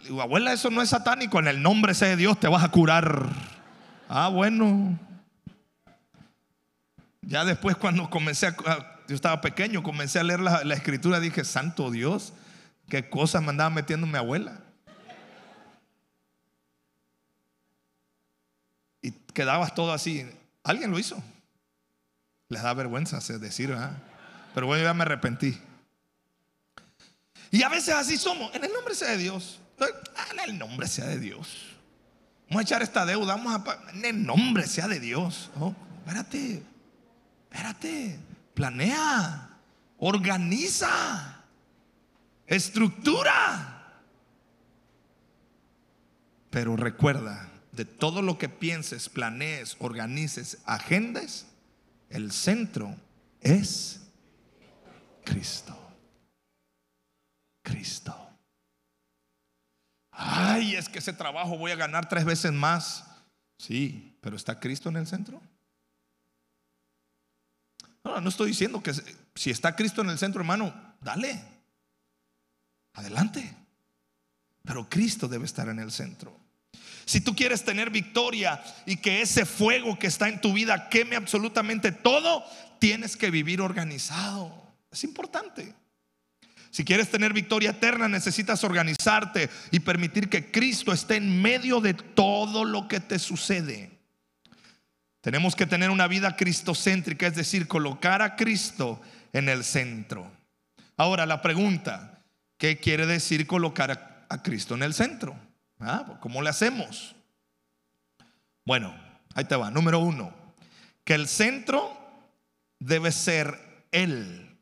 Digo, 0.04 0.22
abuela, 0.22 0.54
eso 0.54 0.70
no 0.70 0.84
es 0.84 0.90
satánico. 0.90 1.40
En 1.40 1.48
el 1.48 1.64
nombre 1.64 1.96
sea 1.96 2.10
de 2.10 2.18
Dios 2.18 2.40
te 2.40 2.48
vas 2.48 2.64
a 2.64 2.70
curar. 2.70 3.26
Ah, 4.08 4.28
bueno. 4.28 5.00
Ya 7.24 7.46
después 7.46 7.78
cuando 7.78 8.12
comencé 8.12 8.46
a, 8.46 8.56
yo 9.08 9.16
estaba 9.16 9.42
pequeño, 9.42 9.82
comencé 9.82 10.20
a 10.20 10.24
leer 10.24 10.42
la, 10.42 10.64
la 10.64 10.76
escritura, 10.76 11.20
dije, 11.20 11.44
santo 11.44 11.90
Dios, 11.90 12.34
qué 12.90 13.10
cosas 13.10 13.42
me 13.42 13.50
andaba 13.50 13.72
metiendo 13.72 14.06
mi 14.06 14.18
abuela. 14.20 14.60
Y 19.02 19.12
quedabas 19.40 19.74
todo 19.74 19.94
así. 19.94 20.30
Alguien 20.66 20.92
lo 20.92 21.00
hizo. 21.00 21.24
Les 22.50 22.62
da 22.62 22.74
vergüenza 22.74 23.20
decir, 23.40 23.70
¿verdad? 23.70 23.94
Pero 24.54 24.68
bueno, 24.68 24.84
ya 24.84 24.94
me 24.94 25.04
arrepentí. 25.04 25.58
Y 27.50 27.64
a 27.64 27.70
veces 27.70 27.94
así 27.94 28.18
somos. 28.18 28.54
En 28.54 28.66
el 28.66 28.74
nombre 28.74 28.94
sea 28.94 29.12
de 29.12 29.18
Dios. 29.18 29.62
En 29.80 30.40
el 30.40 30.60
nombre 30.60 30.90
sea 30.90 31.06
de 31.06 31.20
Dios. 31.20 31.78
Vamos 32.50 32.60
a 32.60 32.64
echar 32.64 32.82
esta 32.82 33.06
deuda. 33.06 33.38
Vamos 33.38 33.62
a. 33.66 33.94
En 33.94 34.04
el 34.04 34.26
nombre 34.26 34.68
sea 34.68 34.90
de 34.90 35.00
Dios. 35.00 35.50
Oh, 35.58 35.74
espérate. 36.00 36.62
Espérate. 37.50 38.20
Planea. 38.54 39.52
Organiza. 40.00 41.46
Estructura. 42.46 44.04
Pero 46.50 46.76
recuerda, 46.76 47.49
de 47.80 47.86
todo 47.86 48.22
lo 48.22 48.38
que 48.38 48.50
pienses, 48.50 49.08
planees, 49.08 49.78
organices, 49.80 50.58
agendes, 50.66 51.46
el 52.10 52.34
centro 52.34 52.94
es 53.40 54.02
Cristo. 55.24 55.80
Cristo. 57.64 58.14
Ay, 60.12 60.76
es 60.76 60.90
que 60.90 61.00
ese 61.00 61.14
trabajo 61.14 61.58
voy 61.58 61.72
a 61.72 61.78
ganar 61.78 62.10
tres 62.10 62.26
veces 62.26 62.52
más. 62.52 63.06
Sí, 63.58 64.14
pero 64.20 64.36
¿está 64.36 64.60
Cristo 64.60 64.90
en 64.90 64.98
el 64.98 65.08
centro? 65.08 65.42
No, 68.04 68.20
no 68.20 68.28
estoy 68.28 68.50
diciendo 68.50 68.84
que 68.84 68.92
si 69.36 69.52
está 69.52 69.78
Cristo 69.78 70.02
en 70.02 70.10
el 70.10 70.18
centro, 70.18 70.42
hermano, 70.42 70.98
dale. 71.00 71.42
Adelante. 72.96 73.56
Pero 74.64 74.90
Cristo 74.90 75.30
debe 75.30 75.46
estar 75.46 75.70
en 75.70 75.80
el 75.80 75.94
centro. 75.94 76.39
Si 77.10 77.22
tú 77.22 77.36
quieres 77.36 77.66
tener 77.66 77.90
victoria 77.90 78.64
y 78.86 78.98
que 78.98 79.24
ese 79.24 79.44
fuego 79.44 79.98
que 79.98 80.06
está 80.06 80.30
en 80.30 80.40
tu 80.40 80.54
vida 80.54 80.90
queme 80.90 81.16
absolutamente 81.16 81.92
todo, 81.92 82.46
tienes 82.78 83.18
que 83.18 83.32
vivir 83.32 83.62
organizado. 83.62 84.54
Es 84.92 85.04
importante. 85.04 85.74
Si 86.70 86.86
quieres 86.86 87.10
tener 87.10 87.34
victoria 87.34 87.72
eterna, 87.72 88.08
necesitas 88.08 88.64
organizarte 88.64 89.50
y 89.72 89.80
permitir 89.80 90.30
que 90.30 90.52
Cristo 90.52 90.94
esté 90.94 91.16
en 91.16 91.42
medio 91.42 91.82
de 91.82 91.96
todo 91.96 92.64
lo 92.64 92.88
que 92.88 93.00
te 93.00 93.18
sucede. 93.18 93.90
Tenemos 95.22 95.56
que 95.56 95.66
tener 95.66 95.90
una 95.90 96.08
vida 96.08 96.36
cristocéntrica, 96.36 97.26
es 97.26 97.36
decir, 97.36 97.68
colocar 97.68 98.22
a 98.22 98.36
Cristo 98.36 99.02
en 99.34 99.50
el 99.50 99.64
centro. 99.64 100.32
Ahora, 100.96 101.26
la 101.26 101.42
pregunta, 101.42 102.22
¿qué 102.60 102.78
quiere 102.78 103.08
decir 103.08 103.48
colocar 103.48 104.28
a, 104.30 104.44
Cristo 104.44 104.76
en 104.76 104.84
el 104.84 104.94
centro? 104.94 105.49
Ah, 105.80 106.18
¿Cómo 106.20 106.42
le 106.42 106.50
hacemos? 106.50 107.16
Bueno, 108.66 108.94
ahí 109.34 109.46
te 109.46 109.56
va. 109.56 109.72
Número 109.72 110.00
uno, 110.00 110.34
que 111.04 111.14
el 111.14 111.28
centro 111.28 111.98
debe 112.80 113.12
ser 113.12 113.86
Él 113.92 114.58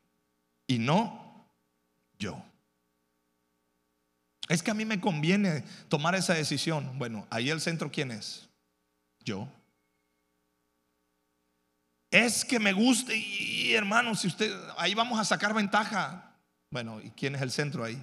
y 0.68 0.80
no 0.80 1.28
yo. 2.20 2.44
Es 4.50 4.64
que 4.64 4.72
a 4.72 4.74
mí 4.74 4.86
me 4.86 5.02
conviene 5.02 5.64
tomar 5.90 6.16
esa 6.16 6.34
decisión. 6.34 6.98
Bueno, 6.98 7.28
ahí 7.30 7.50
el 7.50 7.62
centro, 7.62 7.92
¿quién 7.92 8.12
es? 8.12 8.48
Yo. 9.20 9.48
Es 12.10 12.46
que 12.46 12.60
me 12.60 12.72
gusta 12.72 13.14
y, 13.14 13.74
hermano, 13.74 14.16
si 14.16 14.28
usted, 14.28 14.56
ahí 14.78 14.94
vamos 14.94 15.20
a 15.20 15.26
sacar 15.26 15.54
ventaja. 15.54 16.34
Bueno, 16.72 17.02
¿y 17.02 17.10
quién 17.12 17.36
es 17.36 17.42
el 17.42 17.52
centro 17.52 17.84
ahí? 17.84 18.02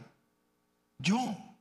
Yo. 0.99 1.54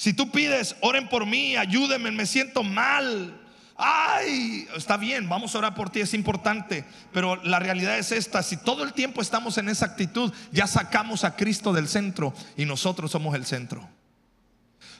Si 0.00 0.14
tú 0.14 0.30
pides, 0.30 0.76
oren 0.80 1.10
por 1.10 1.26
mí, 1.26 1.56
ayúdenme, 1.56 2.10
me 2.10 2.24
siento 2.24 2.62
mal. 2.62 3.38
Ay, 3.76 4.66
está 4.74 4.96
bien, 4.96 5.28
vamos 5.28 5.54
a 5.54 5.58
orar 5.58 5.74
por 5.74 5.90
ti, 5.90 6.00
es 6.00 6.14
importante. 6.14 6.86
Pero 7.12 7.36
la 7.44 7.58
realidad 7.58 7.98
es 7.98 8.10
esta, 8.10 8.42
si 8.42 8.56
todo 8.56 8.82
el 8.82 8.94
tiempo 8.94 9.20
estamos 9.20 9.58
en 9.58 9.68
esa 9.68 9.84
actitud, 9.84 10.32
ya 10.52 10.66
sacamos 10.66 11.22
a 11.22 11.36
Cristo 11.36 11.74
del 11.74 11.86
centro 11.86 12.32
y 12.56 12.64
nosotros 12.64 13.10
somos 13.10 13.34
el 13.34 13.44
centro. 13.44 13.86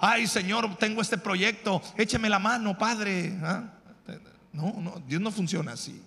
Ay, 0.00 0.26
Señor, 0.26 0.76
tengo 0.76 1.00
este 1.00 1.16
proyecto, 1.16 1.80
écheme 1.96 2.28
la 2.28 2.38
mano, 2.38 2.76
Padre. 2.76 3.38
¿ah? 3.42 3.72
No, 4.52 4.74
no, 4.82 5.02
Dios 5.06 5.22
no 5.22 5.30
funciona 5.30 5.72
así. 5.72 5.98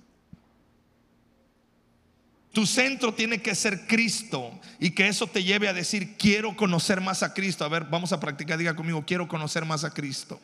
Tu 2.54 2.68
centro 2.68 3.16
tiene 3.16 3.42
que 3.42 3.56
ser 3.56 3.88
Cristo 3.88 4.60
y 4.78 4.92
que 4.92 5.08
eso 5.08 5.26
te 5.26 5.44
lleve 5.44 5.68
a 5.68 5.74
decir, 5.74 6.16
quiero 6.18 6.56
conocer 6.56 7.02
más 7.02 7.24
a 7.24 7.34
Cristo. 7.34 7.66
A 7.66 7.68
ver, 7.68 7.86
vamos 7.86 8.14
a 8.14 8.20
practicar, 8.20 8.60
diga 8.60 8.76
conmigo, 8.76 9.04
quiero 9.08 9.28
conocer 9.28 9.66
más 9.66 9.84
a 9.84 9.92
Cristo. 9.92 10.40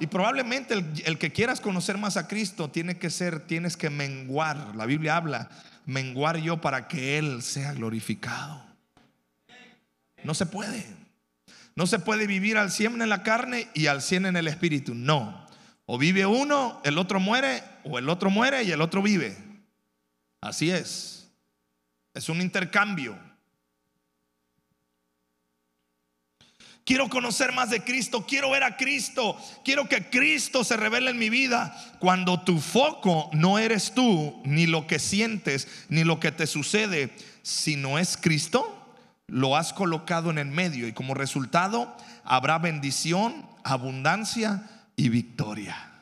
Y 0.00 0.08
probablemente 0.08 0.74
el, 1.04 1.18
que 1.18 1.30
quieras 1.30 1.60
conocer 1.60 1.98
más 1.98 2.16
a 2.16 2.26
Cristo 2.26 2.68
tiene 2.68 2.98
que 2.98 3.10
ser, 3.10 3.46
tienes 3.46 3.76
que 3.76 3.90
menguar. 3.90 4.74
La 4.74 4.86
Biblia 4.86 5.14
habla, 5.14 5.50
menguar 5.86 6.38
yo 6.38 6.60
para 6.60 6.88
que 6.88 7.16
Él 7.16 7.40
sea 7.40 7.72
glorificado. 7.72 8.60
No 10.24 10.34
se 10.34 10.46
puede. 10.46 10.84
No 11.76 11.86
se 11.86 12.00
puede 12.00 12.26
vivir 12.26 12.58
al 12.58 12.72
100 12.72 13.02
en 13.02 13.08
la 13.08 13.22
carne 13.22 13.68
y 13.72 13.86
al 13.86 14.02
100 14.02 14.26
en 14.26 14.36
el 14.36 14.48
espíritu. 14.48 14.96
No. 14.96 15.46
O 15.86 15.96
vive 15.96 16.26
uno, 16.26 16.80
el 16.84 16.98
otro 16.98 17.20
muere, 17.20 17.62
o 17.84 18.00
el 18.00 18.08
otro 18.08 18.30
muere 18.30 18.64
y 18.64 18.72
el 18.72 18.80
otro 18.80 19.00
vive. 19.00 19.53
Así 20.44 20.70
es. 20.70 21.30
Es 22.12 22.28
un 22.28 22.42
intercambio. 22.42 23.18
Quiero 26.84 27.08
conocer 27.08 27.52
más 27.52 27.70
de 27.70 27.82
Cristo, 27.82 28.26
quiero 28.26 28.50
ver 28.50 28.62
a 28.62 28.76
Cristo, 28.76 29.38
quiero 29.64 29.88
que 29.88 30.10
Cristo 30.10 30.62
se 30.62 30.76
revele 30.76 31.12
en 31.12 31.18
mi 31.18 31.30
vida. 31.30 31.74
Cuando 31.98 32.42
tu 32.42 32.60
foco 32.60 33.30
no 33.32 33.58
eres 33.58 33.94
tú, 33.94 34.42
ni 34.44 34.66
lo 34.66 34.86
que 34.86 34.98
sientes, 34.98 35.66
ni 35.88 36.04
lo 36.04 36.20
que 36.20 36.30
te 36.30 36.46
sucede, 36.46 37.16
si 37.40 37.76
no 37.76 37.98
es 37.98 38.18
Cristo, 38.18 38.94
lo 39.26 39.56
has 39.56 39.72
colocado 39.72 40.30
en 40.30 40.36
el 40.36 40.48
medio 40.48 40.86
y 40.86 40.92
como 40.92 41.14
resultado 41.14 41.96
habrá 42.22 42.58
bendición, 42.58 43.48
abundancia 43.64 44.68
y 44.94 45.08
victoria. 45.08 45.93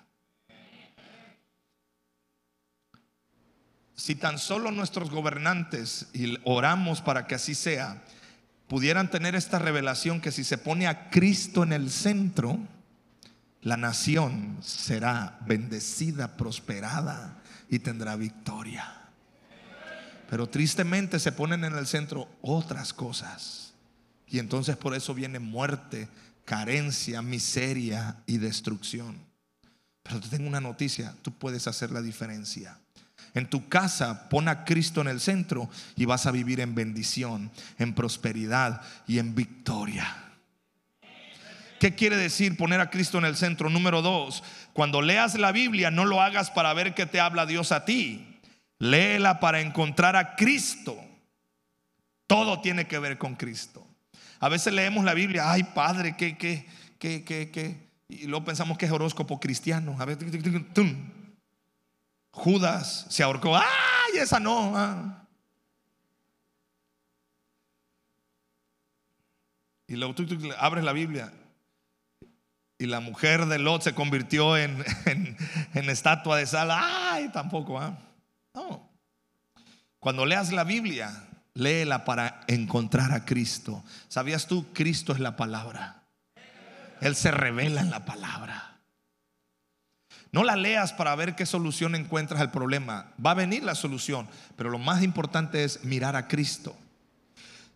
Si 4.02 4.16
tan 4.16 4.36
solo 4.36 4.72
nuestros 4.72 5.10
gobernantes, 5.10 6.08
y 6.12 6.36
oramos 6.42 7.00
para 7.00 7.28
que 7.28 7.36
así 7.36 7.54
sea, 7.54 8.02
pudieran 8.66 9.08
tener 9.08 9.36
esta 9.36 9.60
revelación 9.60 10.20
que 10.20 10.32
si 10.32 10.42
se 10.42 10.58
pone 10.58 10.88
a 10.88 11.08
Cristo 11.08 11.62
en 11.62 11.72
el 11.72 11.88
centro, 11.88 12.58
la 13.60 13.76
nación 13.76 14.58
será 14.60 15.38
bendecida, 15.46 16.36
prosperada 16.36 17.40
y 17.68 17.78
tendrá 17.78 18.16
victoria. 18.16 18.92
Pero 20.28 20.48
tristemente 20.48 21.20
se 21.20 21.30
ponen 21.30 21.62
en 21.62 21.76
el 21.76 21.86
centro 21.86 22.28
otras 22.40 22.92
cosas. 22.92 23.72
Y 24.26 24.40
entonces 24.40 24.76
por 24.76 24.96
eso 24.96 25.14
viene 25.14 25.38
muerte, 25.38 26.08
carencia, 26.44 27.22
miseria 27.22 28.16
y 28.26 28.38
destrucción. 28.38 29.16
Pero 30.02 30.18
te 30.18 30.28
tengo 30.28 30.48
una 30.48 30.60
noticia, 30.60 31.14
tú 31.22 31.30
puedes 31.30 31.68
hacer 31.68 31.92
la 31.92 32.02
diferencia. 32.02 32.81
En 33.34 33.48
tu 33.48 33.68
casa 33.68 34.28
pon 34.28 34.48
a 34.48 34.64
Cristo 34.64 35.00
en 35.00 35.08
el 35.08 35.20
centro 35.20 35.70
y 35.96 36.04
vas 36.04 36.26
a 36.26 36.30
vivir 36.30 36.60
en 36.60 36.74
bendición, 36.74 37.50
en 37.78 37.94
prosperidad 37.94 38.82
y 39.06 39.18
en 39.18 39.34
victoria. 39.34 40.06
¿Qué 41.80 41.94
quiere 41.94 42.16
decir 42.16 42.56
poner 42.56 42.80
a 42.80 42.90
Cristo 42.90 43.18
en 43.18 43.24
el 43.24 43.36
centro? 43.36 43.68
Número 43.68 44.02
dos, 44.02 44.44
cuando 44.72 45.02
leas 45.02 45.36
la 45.36 45.50
Biblia 45.50 45.90
no 45.90 46.04
lo 46.04 46.20
hagas 46.20 46.50
para 46.50 46.72
ver 46.74 46.94
qué 46.94 47.06
te 47.06 47.18
habla 47.18 47.46
Dios 47.46 47.72
a 47.72 47.84
ti. 47.84 48.38
Léela 48.78 49.40
para 49.40 49.60
encontrar 49.60 50.14
a 50.14 50.36
Cristo. 50.36 50.96
Todo 52.26 52.60
tiene 52.60 52.86
que 52.86 52.98
ver 52.98 53.18
con 53.18 53.34
Cristo. 53.34 53.86
A 54.38 54.48
veces 54.48 54.72
leemos 54.72 55.04
la 55.04 55.14
Biblia, 55.14 55.50
ay 55.50 55.64
Padre, 55.64 56.16
que, 56.16 56.36
que, 56.36 56.66
que, 56.98 57.24
que, 57.24 57.50
que. 57.50 57.88
Y 58.08 58.26
luego 58.26 58.44
pensamos 58.44 58.76
que 58.76 58.86
es 58.86 58.92
horóscopo 58.92 59.40
cristiano. 59.40 59.96
A 59.98 60.04
ver, 60.04 60.18
Judas 62.32 63.06
se 63.10 63.22
ahorcó. 63.22 63.56
¡Ay, 63.56 64.18
esa 64.18 64.40
no! 64.40 64.76
Ah. 64.76 65.26
Y 69.86 69.96
luego 69.96 70.14
tú, 70.14 70.26
abres 70.58 70.84
la 70.84 70.92
Biblia 70.92 71.32
y 72.78 72.86
la 72.86 73.00
mujer 73.00 73.46
de 73.46 73.58
Lot 73.58 73.82
se 73.82 73.94
convirtió 73.94 74.56
en, 74.56 74.82
en, 75.06 75.90
estatua 75.90 76.38
de 76.38 76.46
sal. 76.46 76.70
¡Ay, 76.72 77.28
tampoco! 77.28 77.78
Ah. 77.78 77.96
No. 78.54 78.90
Cuando 80.00 80.26
leas 80.26 80.50
la 80.50 80.64
Biblia, 80.64 81.28
léela 81.54 82.04
para 82.04 82.40
encontrar 82.48 83.12
a 83.12 83.24
Cristo. 83.24 83.84
¿Sabías 84.08 84.46
tú? 84.46 84.72
Cristo 84.72 85.12
es 85.12 85.20
la 85.20 85.36
palabra. 85.36 86.02
Él 87.00 87.14
se 87.14 87.30
revela 87.30 87.82
en 87.82 87.90
la 87.90 88.04
palabra. 88.04 88.71
No 90.32 90.44
la 90.44 90.56
leas 90.56 90.94
para 90.94 91.14
ver 91.14 91.36
qué 91.36 91.44
solución 91.44 91.94
encuentras 91.94 92.40
al 92.40 92.50
problema. 92.50 93.12
Va 93.24 93.32
a 93.32 93.34
venir 93.34 93.62
la 93.62 93.74
solución, 93.74 94.26
pero 94.56 94.70
lo 94.70 94.78
más 94.78 95.02
importante 95.02 95.62
es 95.62 95.84
mirar 95.84 96.16
a 96.16 96.26
Cristo. 96.26 96.74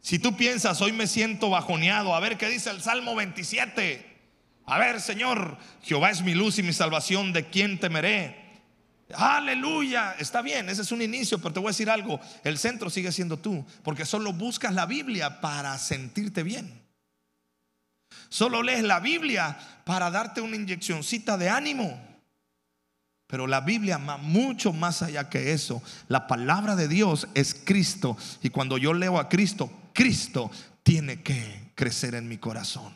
Si 0.00 0.18
tú 0.18 0.36
piensas, 0.36 0.80
hoy 0.80 0.92
me 0.92 1.06
siento 1.06 1.50
bajoneado, 1.50 2.14
a 2.14 2.20
ver 2.20 2.38
qué 2.38 2.48
dice 2.48 2.70
el 2.70 2.80
Salmo 2.80 3.14
27. 3.14 4.16
A 4.64 4.78
ver, 4.78 5.00
Señor, 5.02 5.58
Jehová 5.82 6.10
es 6.10 6.22
mi 6.22 6.34
luz 6.34 6.58
y 6.58 6.62
mi 6.62 6.72
salvación, 6.72 7.32
¿de 7.34 7.50
quién 7.50 7.78
temeré? 7.78 8.46
Aleluya, 9.14 10.16
está 10.18 10.42
bien, 10.42 10.68
ese 10.68 10.82
es 10.82 10.90
un 10.90 11.02
inicio, 11.02 11.38
pero 11.38 11.52
te 11.52 11.60
voy 11.60 11.68
a 11.68 11.70
decir 11.70 11.90
algo, 11.90 12.18
el 12.42 12.58
centro 12.58 12.90
sigue 12.90 13.12
siendo 13.12 13.38
tú, 13.38 13.64
porque 13.84 14.04
solo 14.04 14.32
buscas 14.32 14.74
la 14.74 14.86
Biblia 14.86 15.40
para 15.40 15.78
sentirte 15.78 16.42
bien. 16.42 16.82
Solo 18.28 18.62
lees 18.62 18.82
la 18.82 18.98
Biblia 18.98 19.56
para 19.84 20.10
darte 20.10 20.40
una 20.40 20.56
inyeccióncita 20.56 21.36
de 21.36 21.50
ánimo. 21.50 22.15
Pero 23.26 23.46
la 23.46 23.60
Biblia 23.60 23.98
va 23.98 24.18
mucho 24.18 24.72
más 24.72 25.02
allá 25.02 25.28
que 25.28 25.52
eso. 25.52 25.82
La 26.08 26.26
palabra 26.26 26.76
de 26.76 26.86
Dios 26.86 27.26
es 27.34 27.54
Cristo. 27.54 28.16
Y 28.42 28.50
cuando 28.50 28.78
yo 28.78 28.92
leo 28.94 29.18
a 29.18 29.28
Cristo, 29.28 29.70
Cristo 29.92 30.50
tiene 30.82 31.22
que 31.22 31.72
crecer 31.74 32.14
en 32.14 32.28
mi 32.28 32.38
corazón. 32.38 32.94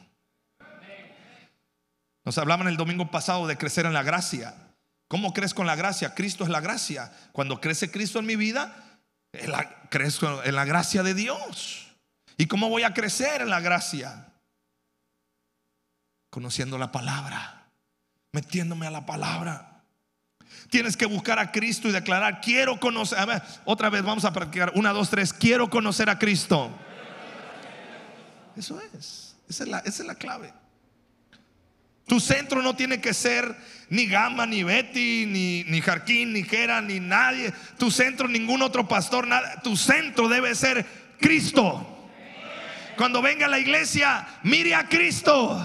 Nos 2.24 2.38
hablaban 2.38 2.68
el 2.68 2.76
domingo 2.76 3.10
pasado 3.10 3.46
de 3.46 3.56
crecer 3.56 3.86
en 3.86 3.92
la 3.92 4.04
gracia. 4.04 4.54
¿Cómo 5.08 5.32
crees 5.32 5.54
con 5.54 5.66
la 5.66 5.74
gracia? 5.74 6.14
Cristo 6.14 6.44
es 6.44 6.50
la 6.50 6.60
gracia. 6.60 7.12
Cuando 7.32 7.60
crece 7.60 7.90
Cristo 7.90 8.20
en 8.20 8.26
mi 8.26 8.36
vida, 8.36 9.00
crezco 9.88 10.44
en 10.44 10.54
la 10.54 10.64
gracia 10.64 11.02
de 11.02 11.14
Dios. 11.14 11.88
¿Y 12.36 12.46
cómo 12.46 12.68
voy 12.68 12.84
a 12.84 12.94
crecer 12.94 13.42
en 13.42 13.50
la 13.50 13.58
gracia? 13.58 14.28
Conociendo 16.30 16.78
la 16.78 16.92
palabra, 16.92 17.72
metiéndome 18.30 18.86
a 18.86 18.92
la 18.92 19.04
palabra 19.04 19.69
Tienes 20.68 20.96
que 20.96 21.06
buscar 21.06 21.38
a 21.38 21.50
Cristo 21.50 21.88
y 21.88 21.92
declarar, 21.92 22.40
quiero 22.40 22.78
conocer. 22.78 23.18
A 23.18 23.26
ver, 23.26 23.42
otra 23.64 23.90
vez 23.90 24.02
vamos 24.02 24.24
a 24.24 24.32
practicar. 24.32 24.72
Una, 24.74 24.92
dos, 24.92 25.10
tres. 25.10 25.32
Quiero 25.32 25.70
conocer 25.70 26.10
a 26.10 26.18
Cristo. 26.18 26.70
Eso 28.56 28.80
es. 28.94 29.36
Esa 29.48 29.64
es 29.84 30.00
la, 30.00 30.14
clave. 30.14 30.52
Tu 32.06 32.20
centro 32.20 32.62
no 32.62 32.76
tiene 32.76 33.00
que 33.00 33.12
ser 33.12 33.56
ni 33.88 34.06
Gama, 34.06 34.46
ni 34.46 34.62
Betty, 34.62 35.26
ni, 35.26 35.64
ni 35.64 35.80
Jarquín, 35.80 36.32
ni 36.32 36.44
Gera, 36.44 36.80
ni 36.80 37.00
nadie. 37.00 37.52
Tu 37.78 37.90
centro, 37.90 38.28
ningún 38.28 38.62
otro 38.62 38.86
pastor, 38.86 39.26
nada. 39.26 39.60
Tu 39.62 39.76
centro 39.76 40.28
debe 40.28 40.54
ser 40.54 40.86
Cristo. 41.18 42.08
Cuando 42.96 43.22
venga 43.22 43.46
a 43.46 43.48
la 43.48 43.58
iglesia, 43.58 44.26
mire 44.42 44.74
a 44.74 44.88
Cristo. 44.88 45.58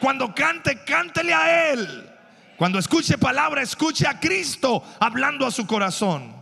Cuando 0.00 0.34
cante, 0.34 0.82
cántele 0.84 1.34
a 1.34 1.70
Él. 1.70 2.07
Cuando 2.58 2.80
escuche 2.80 3.16
palabra, 3.18 3.62
escuche 3.62 4.04
a 4.08 4.18
Cristo 4.18 4.82
hablando 4.98 5.46
a 5.46 5.50
su 5.52 5.64
corazón. 5.64 6.34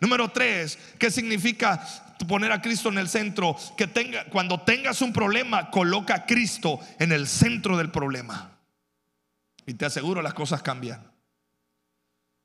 Número 0.00 0.30
tres, 0.30 0.78
¿qué 0.98 1.10
significa 1.10 1.86
poner 2.26 2.50
a 2.50 2.62
Cristo 2.62 2.88
en 2.88 2.96
el 2.96 3.10
centro? 3.10 3.54
Que 3.76 3.86
tenga, 3.86 4.24
cuando 4.30 4.62
tengas 4.62 5.02
un 5.02 5.12
problema, 5.12 5.70
coloca 5.70 6.14
a 6.14 6.24
Cristo 6.24 6.80
en 6.98 7.12
el 7.12 7.28
centro 7.28 7.76
del 7.76 7.90
problema. 7.90 8.52
Y 9.66 9.74
te 9.74 9.84
aseguro, 9.84 10.22
las 10.22 10.32
cosas 10.32 10.62
cambian. 10.62 11.12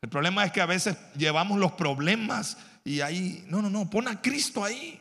El 0.01 0.09
problema 0.09 0.43
es 0.43 0.51
que 0.51 0.59
a 0.59 0.65
veces 0.65 0.97
llevamos 1.15 1.59
los 1.59 1.71
problemas 1.71 2.57
y 2.83 2.99
ahí, 2.99 3.45
no, 3.47 3.61
no, 3.61 3.69
no, 3.69 3.89
pon 3.89 4.09
a 4.09 4.21
Cristo 4.21 4.65
ahí. 4.65 4.99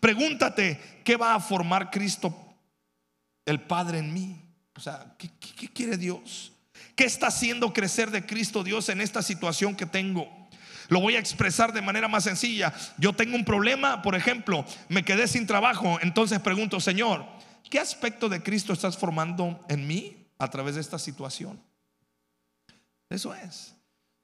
Pregúntate, 0.00 1.00
¿qué 1.04 1.16
va 1.16 1.36
a 1.36 1.40
formar 1.40 1.88
Cristo 1.88 2.36
el 3.44 3.60
Padre 3.60 4.00
en 4.00 4.12
mí? 4.12 4.42
O 4.74 4.80
sea, 4.80 5.14
¿qué, 5.16 5.30
qué 5.38 5.68
quiere 5.68 5.96
Dios? 5.96 6.52
¿Qué 6.96 7.04
está 7.04 7.26
haciendo 7.26 7.74
crecer 7.74 8.10
de 8.10 8.24
Cristo 8.24 8.64
Dios 8.64 8.88
en 8.88 9.02
esta 9.02 9.20
situación 9.20 9.76
que 9.76 9.84
tengo? 9.84 10.26
Lo 10.88 11.00
voy 11.00 11.16
a 11.16 11.18
expresar 11.18 11.74
de 11.74 11.82
manera 11.82 12.08
más 12.08 12.24
sencilla. 12.24 12.72
Yo 12.96 13.12
tengo 13.12 13.36
un 13.36 13.44
problema, 13.44 14.00
por 14.00 14.14
ejemplo, 14.14 14.64
me 14.88 15.04
quedé 15.04 15.28
sin 15.28 15.46
trabajo, 15.46 15.98
entonces 16.00 16.40
pregunto, 16.40 16.80
Señor, 16.80 17.26
¿qué 17.70 17.78
aspecto 17.78 18.30
de 18.30 18.42
Cristo 18.42 18.72
estás 18.72 18.96
formando 18.96 19.62
en 19.68 19.86
mí 19.86 20.26
a 20.38 20.48
través 20.48 20.76
de 20.76 20.80
esta 20.80 20.98
situación? 20.98 21.62
Eso 23.10 23.34
es. 23.34 23.74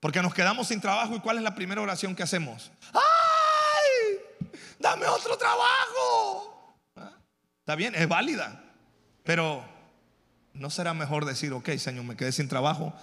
Porque 0.00 0.22
nos 0.22 0.32
quedamos 0.32 0.68
sin 0.68 0.80
trabajo 0.80 1.14
y 1.14 1.20
¿cuál 1.20 1.36
es 1.36 1.42
la 1.42 1.54
primera 1.54 1.82
oración 1.82 2.16
que 2.16 2.22
hacemos? 2.22 2.72
¡Ay! 2.94 4.50
Dame 4.78 5.06
otro 5.06 5.36
trabajo. 5.36 6.74
¿Ah? 6.96 7.12
Está 7.60 7.74
bien, 7.74 7.94
es 7.94 8.08
válida. 8.08 8.64
Pero 9.24 9.71
¿No 10.54 10.70
será 10.70 10.94
mejor 10.94 11.24
decir, 11.24 11.52
ok, 11.52 11.70
Señor, 11.78 12.04
me 12.04 12.16
quedé 12.16 12.32
sin 12.32 12.48
trabajo, 12.48 12.94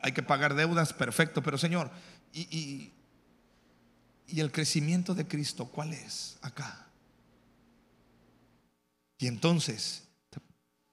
hay 0.00 0.12
que 0.12 0.22
pagar 0.22 0.54
deudas, 0.54 0.92
perfecto, 0.92 1.42
pero 1.42 1.58
Señor, 1.58 1.90
¿y, 2.32 2.92
y, 4.28 4.40
el 4.40 4.50
crecimiento 4.50 5.14
de 5.14 5.26
Cristo 5.26 5.66
cuál 5.66 5.92
es 5.92 6.38
acá? 6.42 6.86
Y 9.18 9.26
entonces, 9.26 10.04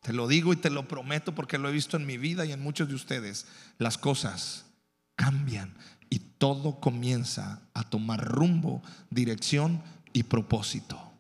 te 0.01 0.13
lo 0.13 0.27
digo 0.27 0.53
y 0.53 0.57
te 0.57 0.69
lo 0.69 0.87
prometo 0.87 1.35
porque 1.35 1.57
lo 1.57 1.69
he 1.69 1.73
visto 1.73 1.97
en 1.97 2.05
mi 2.05 2.17
vida 2.17 2.45
y 2.45 2.51
en 2.51 2.61
muchos 2.61 2.87
de 2.87 2.95
ustedes, 2.95 3.45
las 3.77 3.97
cosas 3.97 4.65
cambian 5.15 5.73
y 6.09 6.19
todo 6.19 6.79
comienza 6.79 7.61
a 7.73 7.89
tomar 7.89 8.23
rumbo, 8.25 8.81
dirección 9.09 9.81
y 10.11 10.23
propósito. 10.23 11.11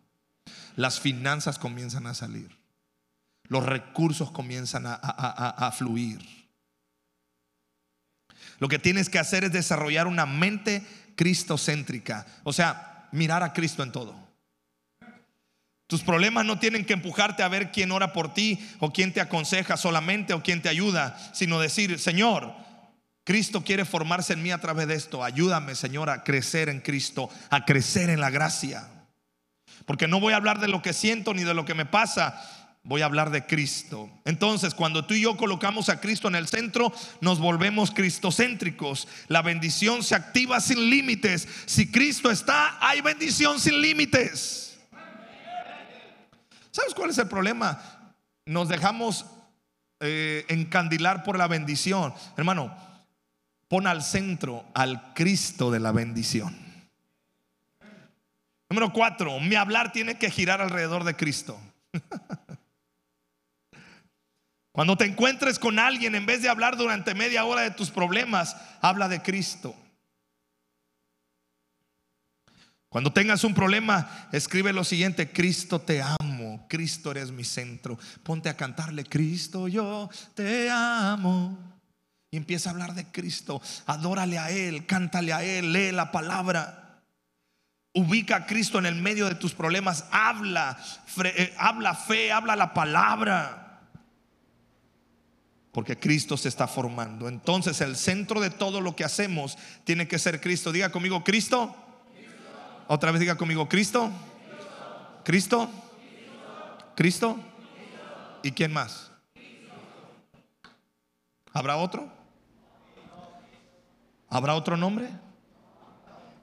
Las 0.75 0.99
finanzas 0.99 1.59
comienzan 1.59 2.07
a 2.07 2.13
salir 2.13 2.62
los 3.47 3.65
recursos 3.65 4.31
comienzan 4.31 4.85
a, 4.85 5.71
fluir. 5.77 6.19
Lo 8.59 8.67
que 8.67 8.79
tienes 8.79 9.09
que 9.09 9.19
hacer 9.19 9.43
es 9.43 9.51
desarrollar 9.51 10.07
una 10.07 10.25
mente 10.25 10.85
cristocéntrica, 11.15 12.25
o 12.43 12.53
sea, 12.53 13.07
mirar 13.11 13.43
a 13.43 13.53
Cristo 13.53 13.83
en 13.83 13.91
todo. 13.91 14.15
Tus 15.87 16.01
problemas 16.01 16.45
no 16.45 16.57
tienen 16.57 16.85
que 16.85 16.93
empujarte 16.93 17.43
a 17.43 17.47
ver 17.49 17.71
quién 17.71 17.91
ora 17.91 18.13
por 18.13 18.33
ti 18.33 18.59
o 18.79 18.91
quién 18.91 19.13
te 19.13 19.21
aconseja 19.21 19.77
solamente 19.77 20.33
o 20.33 20.41
quién 20.41 20.61
te 20.61 20.69
ayuda, 20.69 21.17
sino 21.33 21.59
decir, 21.59 21.99
Señor, 21.99 22.55
Cristo 23.25 23.63
quiere 23.63 23.85
formarse 23.85 24.33
en 24.33 24.43
mí 24.43 24.51
a 24.51 24.59
través 24.59 24.87
de 24.87 24.95
esto. 24.95 25.23
Ayúdame, 25.23 25.75
Señor, 25.75 26.09
a 26.09 26.23
crecer 26.23 26.69
en 26.69 26.81
Cristo, 26.81 27.29
a 27.49 27.65
crecer 27.65 28.09
en 28.09 28.19
la 28.19 28.29
gracia. 28.29 28.89
Porque 29.85 30.07
no 30.07 30.19
voy 30.19 30.33
a 30.33 30.37
hablar 30.37 30.59
de 30.59 30.67
lo 30.67 30.81
que 30.81 30.93
siento 30.93 31.33
ni 31.33 31.43
de 31.43 31.53
lo 31.53 31.65
que 31.65 31.73
me 31.73 31.85
pasa, 31.85 32.41
voy 32.83 33.01
a 33.01 33.05
hablar 33.05 33.31
de 33.31 33.45
Cristo. 33.45 34.09
Entonces, 34.25 34.75
cuando 34.75 35.05
tú 35.05 35.13
y 35.13 35.21
yo 35.21 35.37
colocamos 35.37 35.89
a 35.89 36.01
Cristo 36.01 36.27
en 36.27 36.35
el 36.35 36.47
centro, 36.47 36.91
nos 37.21 37.39
volvemos 37.39 37.91
cristocéntricos. 37.91 39.07
La 39.27 39.41
bendición 39.41 40.03
se 40.03 40.15
activa 40.15 40.59
sin 40.59 40.89
límites. 40.89 41.47
Si 41.65 41.89
Cristo 41.91 42.29
está, 42.29 42.77
hay 42.85 43.01
bendición 43.01 43.59
sin 43.59 43.81
límites. 43.81 44.79
¿Sabes 46.71 46.93
cuál 46.93 47.11
es 47.11 47.17
el 47.17 47.27
problema? 47.27 47.81
Nos 48.45 48.67
dejamos 48.67 49.25
eh, 49.99 50.45
encandilar 50.49 51.23
por 51.23 51.37
la 51.37 51.47
bendición. 51.47 52.13
Hermano, 52.35 52.75
pon 53.69 53.87
al 53.87 54.03
centro 54.03 54.65
al 54.73 55.13
Cristo 55.13 55.71
de 55.71 55.79
la 55.79 55.91
bendición. 55.91 56.57
Número 58.69 58.91
cuatro, 58.91 59.39
mi 59.39 59.55
hablar 59.55 59.91
tiene 59.91 60.17
que 60.17 60.31
girar 60.31 60.61
alrededor 60.61 61.03
de 61.03 61.15
Cristo. 61.15 61.57
Cuando 64.73 64.97
te 64.97 65.05
encuentres 65.05 65.59
con 65.59 65.77
alguien, 65.77 66.15
en 66.15 66.25
vez 66.25 66.41
de 66.41 66.49
hablar 66.49 66.77
durante 66.77 67.13
media 67.13 67.45
hora 67.45 67.61
de 67.61 67.69
tus 67.69 67.91
problemas, 67.91 68.57
habla 68.81 69.07
de 69.07 69.21
Cristo. 69.21 69.75
Cuando 72.89 73.13
tengas 73.13 73.43
un 73.43 73.53
problema, 73.53 74.27
escribe 74.31 74.73
lo 74.73 74.83
siguiente, 74.83 75.31
Cristo 75.31 75.79
te 75.79 76.01
amo, 76.01 76.65
Cristo 76.67 77.11
eres 77.11 77.31
mi 77.31 77.43
centro. 77.43 77.99
Ponte 78.23 78.49
a 78.49 78.57
cantarle, 78.57 79.03
Cristo 79.03 79.67
yo 79.67 80.09
te 80.33 80.71
amo. 80.71 81.55
Y 82.31 82.37
empieza 82.37 82.69
a 82.69 82.73
hablar 82.73 82.95
de 82.95 83.05
Cristo, 83.05 83.61
adórale 83.85 84.39
a 84.39 84.49
Él, 84.49 84.87
cántale 84.87 85.33
a 85.33 85.43
Él, 85.43 85.71
lee 85.71 85.91
la 85.91 86.11
palabra. 86.11 87.03
Ubica 87.93 88.37
a 88.37 88.45
Cristo 88.47 88.79
en 88.79 88.87
el 88.87 88.95
medio 88.95 89.29
de 89.29 89.35
tus 89.35 89.53
problemas, 89.53 90.05
habla, 90.09 90.79
eh, 91.25 91.53
habla 91.59 91.93
fe, 91.93 92.31
habla 92.31 92.55
la 92.55 92.73
palabra 92.73 93.62
porque 95.73 95.99
Cristo 95.99 96.37
se 96.37 96.49
está 96.49 96.67
formando. 96.67 97.27
Entonces 97.27 97.81
el 97.81 97.97
centro 97.97 98.39
de 98.39 98.51
todo 98.51 98.79
lo 98.79 98.95
que 98.95 99.03
hacemos 99.03 99.57
tiene 99.83 100.07
que 100.07 100.19
ser 100.19 100.39
Cristo. 100.39 100.71
Diga 100.71 100.91
conmigo, 100.91 101.23
Cristo. 101.23 101.75
Otra 102.87 103.11
vez 103.11 103.19
diga 103.19 103.35
conmigo, 103.35 103.67
Cristo. 103.67 104.11
Cristo. 105.25 105.69
Cristo. 106.95 107.37
¿Y 108.43 108.51
quién 108.51 108.71
más? 108.71 109.11
¿Habrá 111.51 111.77
otro? 111.77 112.07
¿Habrá 114.29 114.53
otro 114.53 114.77
nombre? 114.77 115.09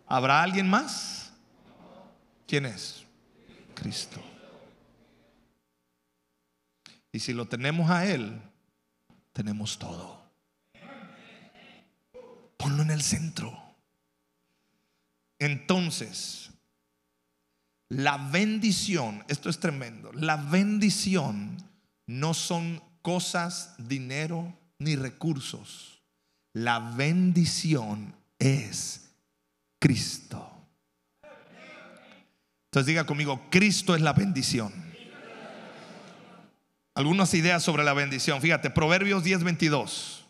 ¿Habrá 0.08 0.42
alguien 0.42 0.68
más? 0.68 1.32
¿Quién 2.48 2.66
es? 2.66 3.04
Cristo. 3.74 4.20
Y 7.12 7.20
si 7.20 7.32
lo 7.32 7.46
tenemos 7.46 7.90
a 7.90 8.06
Él, 8.06 8.40
tenemos 9.32 9.78
todo. 9.78 10.20
Ponlo 12.56 12.82
en 12.82 12.90
el 12.90 13.02
centro. 13.02 13.58
Entonces, 15.38 16.50
la 17.88 18.18
bendición, 18.18 19.24
esto 19.28 19.48
es 19.48 19.58
tremendo, 19.58 20.12
la 20.12 20.36
bendición 20.36 21.56
no 22.06 22.34
son 22.34 22.82
cosas, 23.02 23.74
dinero 23.78 24.54
ni 24.78 24.96
recursos. 24.96 26.02
La 26.52 26.78
bendición 26.78 28.14
es 28.38 29.10
Cristo. 29.78 30.50
Entonces 32.66 32.86
diga 32.86 33.06
conmigo, 33.06 33.48
Cristo 33.50 33.94
es 33.94 34.02
la 34.02 34.12
bendición 34.12 34.89
algunas 37.00 37.34
ideas 37.34 37.62
sobre 37.62 37.84
la 37.84 37.94
bendición. 37.94 38.40
Fíjate, 38.40 38.70
Proverbios 38.70 39.24
10:22. 39.24 40.26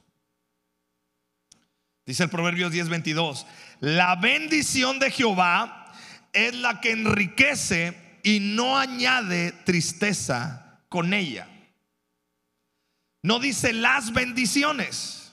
Dice 2.06 2.24
el 2.24 2.30
Proverbios 2.30 2.72
10:22, 2.72 3.46
la 3.80 4.16
bendición 4.16 4.98
de 4.98 5.10
Jehová 5.10 5.92
es 6.32 6.54
la 6.54 6.80
que 6.80 6.92
enriquece 6.92 8.18
y 8.22 8.40
no 8.40 8.78
añade 8.78 9.52
tristeza 9.64 10.80
con 10.88 11.14
ella. 11.14 11.46
No 13.22 13.38
dice 13.38 13.72
las 13.72 14.12
bendiciones, 14.12 15.32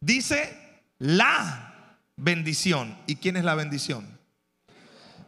dice 0.00 0.58
la 0.98 1.98
bendición. 2.16 2.96
¿Y 3.06 3.16
quién 3.16 3.36
es 3.36 3.44
la 3.44 3.54
bendición? 3.54 4.06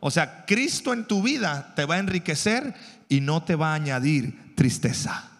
O 0.00 0.10
sea, 0.10 0.44
Cristo 0.44 0.92
en 0.92 1.06
tu 1.06 1.22
vida 1.22 1.72
te 1.74 1.86
va 1.86 1.94
a 1.94 1.98
enriquecer 1.98 2.74
y 3.08 3.20
no 3.20 3.42
te 3.42 3.54
va 3.54 3.72
a 3.72 3.74
añadir 3.74 4.54
tristeza. 4.54 5.33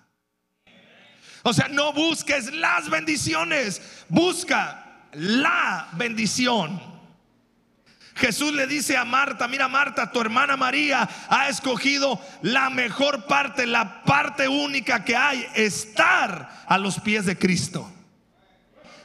O 1.47 1.53
sea, 1.53 1.69
no 1.69 1.93
busques 1.93 2.53
las 2.55 2.89
bendiciones, 2.89 3.83
busca 4.09 5.03
la 5.13 5.89
bendición. 5.93 6.81
Jesús 8.15 8.55
le 8.55 8.67
dice 8.67 8.97
a 8.97 9.05
Marta, 9.05 9.47
mira 9.47 9.69
Marta, 9.69 10.11
tu 10.11 10.23
hermana 10.23 10.57
María 10.57 11.07
ha 11.29 11.51
escogido 11.51 12.19
la 12.41 12.71
mejor 12.71 13.27
parte, 13.27 13.67
la 13.67 14.03
parte 14.05 14.49
única 14.49 15.05
que 15.05 15.17
hay, 15.17 15.47
estar 15.55 16.65
a 16.67 16.79
los 16.79 16.99
pies 17.01 17.27
de 17.27 17.37
Cristo. 17.37 17.93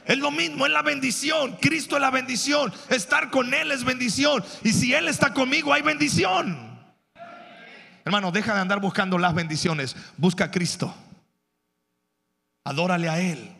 Es 0.06 0.16
lo 0.16 0.30
mismo, 0.30 0.64
es 0.64 0.72
la 0.72 0.80
bendición. 0.80 1.58
Cristo 1.60 1.96
es 1.96 2.00
la 2.00 2.10
bendición. 2.10 2.72
Estar 2.88 3.30
con 3.30 3.52
Él 3.52 3.70
es 3.70 3.84
bendición. 3.84 4.42
Y 4.64 4.72
si 4.72 4.94
Él 4.94 5.08
está 5.08 5.34
conmigo, 5.34 5.74
hay 5.74 5.82
bendición. 5.82 6.80
Hermano, 8.02 8.32
deja 8.32 8.54
de 8.54 8.60
andar 8.60 8.80
buscando 8.80 9.18
las 9.18 9.34
bendiciones. 9.34 9.94
Busca 10.16 10.44
a 10.44 10.50
Cristo. 10.50 10.94
Adórale 12.64 13.08
a 13.08 13.20
Él. 13.20 13.56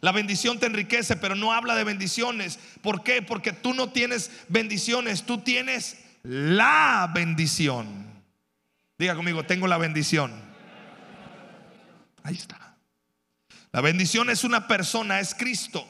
La 0.00 0.12
bendición 0.12 0.58
te 0.58 0.66
enriquece, 0.66 1.16
pero 1.16 1.34
no 1.34 1.52
habla 1.52 1.74
de 1.76 1.84
bendiciones. 1.84 2.58
¿Por 2.82 3.02
qué? 3.02 3.22
Porque 3.22 3.52
tú 3.52 3.72
no 3.72 3.88
tienes 3.88 4.30
bendiciones, 4.48 5.24
tú 5.24 5.38
tienes 5.38 5.96
la 6.22 7.10
bendición. 7.14 8.04
Diga 8.98 9.16
conmigo, 9.16 9.44
tengo 9.44 9.66
la 9.66 9.78
bendición. 9.78 10.32
Ahí 12.22 12.34
está. 12.36 12.76
La 13.72 13.80
bendición 13.80 14.30
es 14.30 14.44
una 14.44 14.68
persona, 14.68 15.20
es 15.20 15.34
Cristo. 15.34 15.88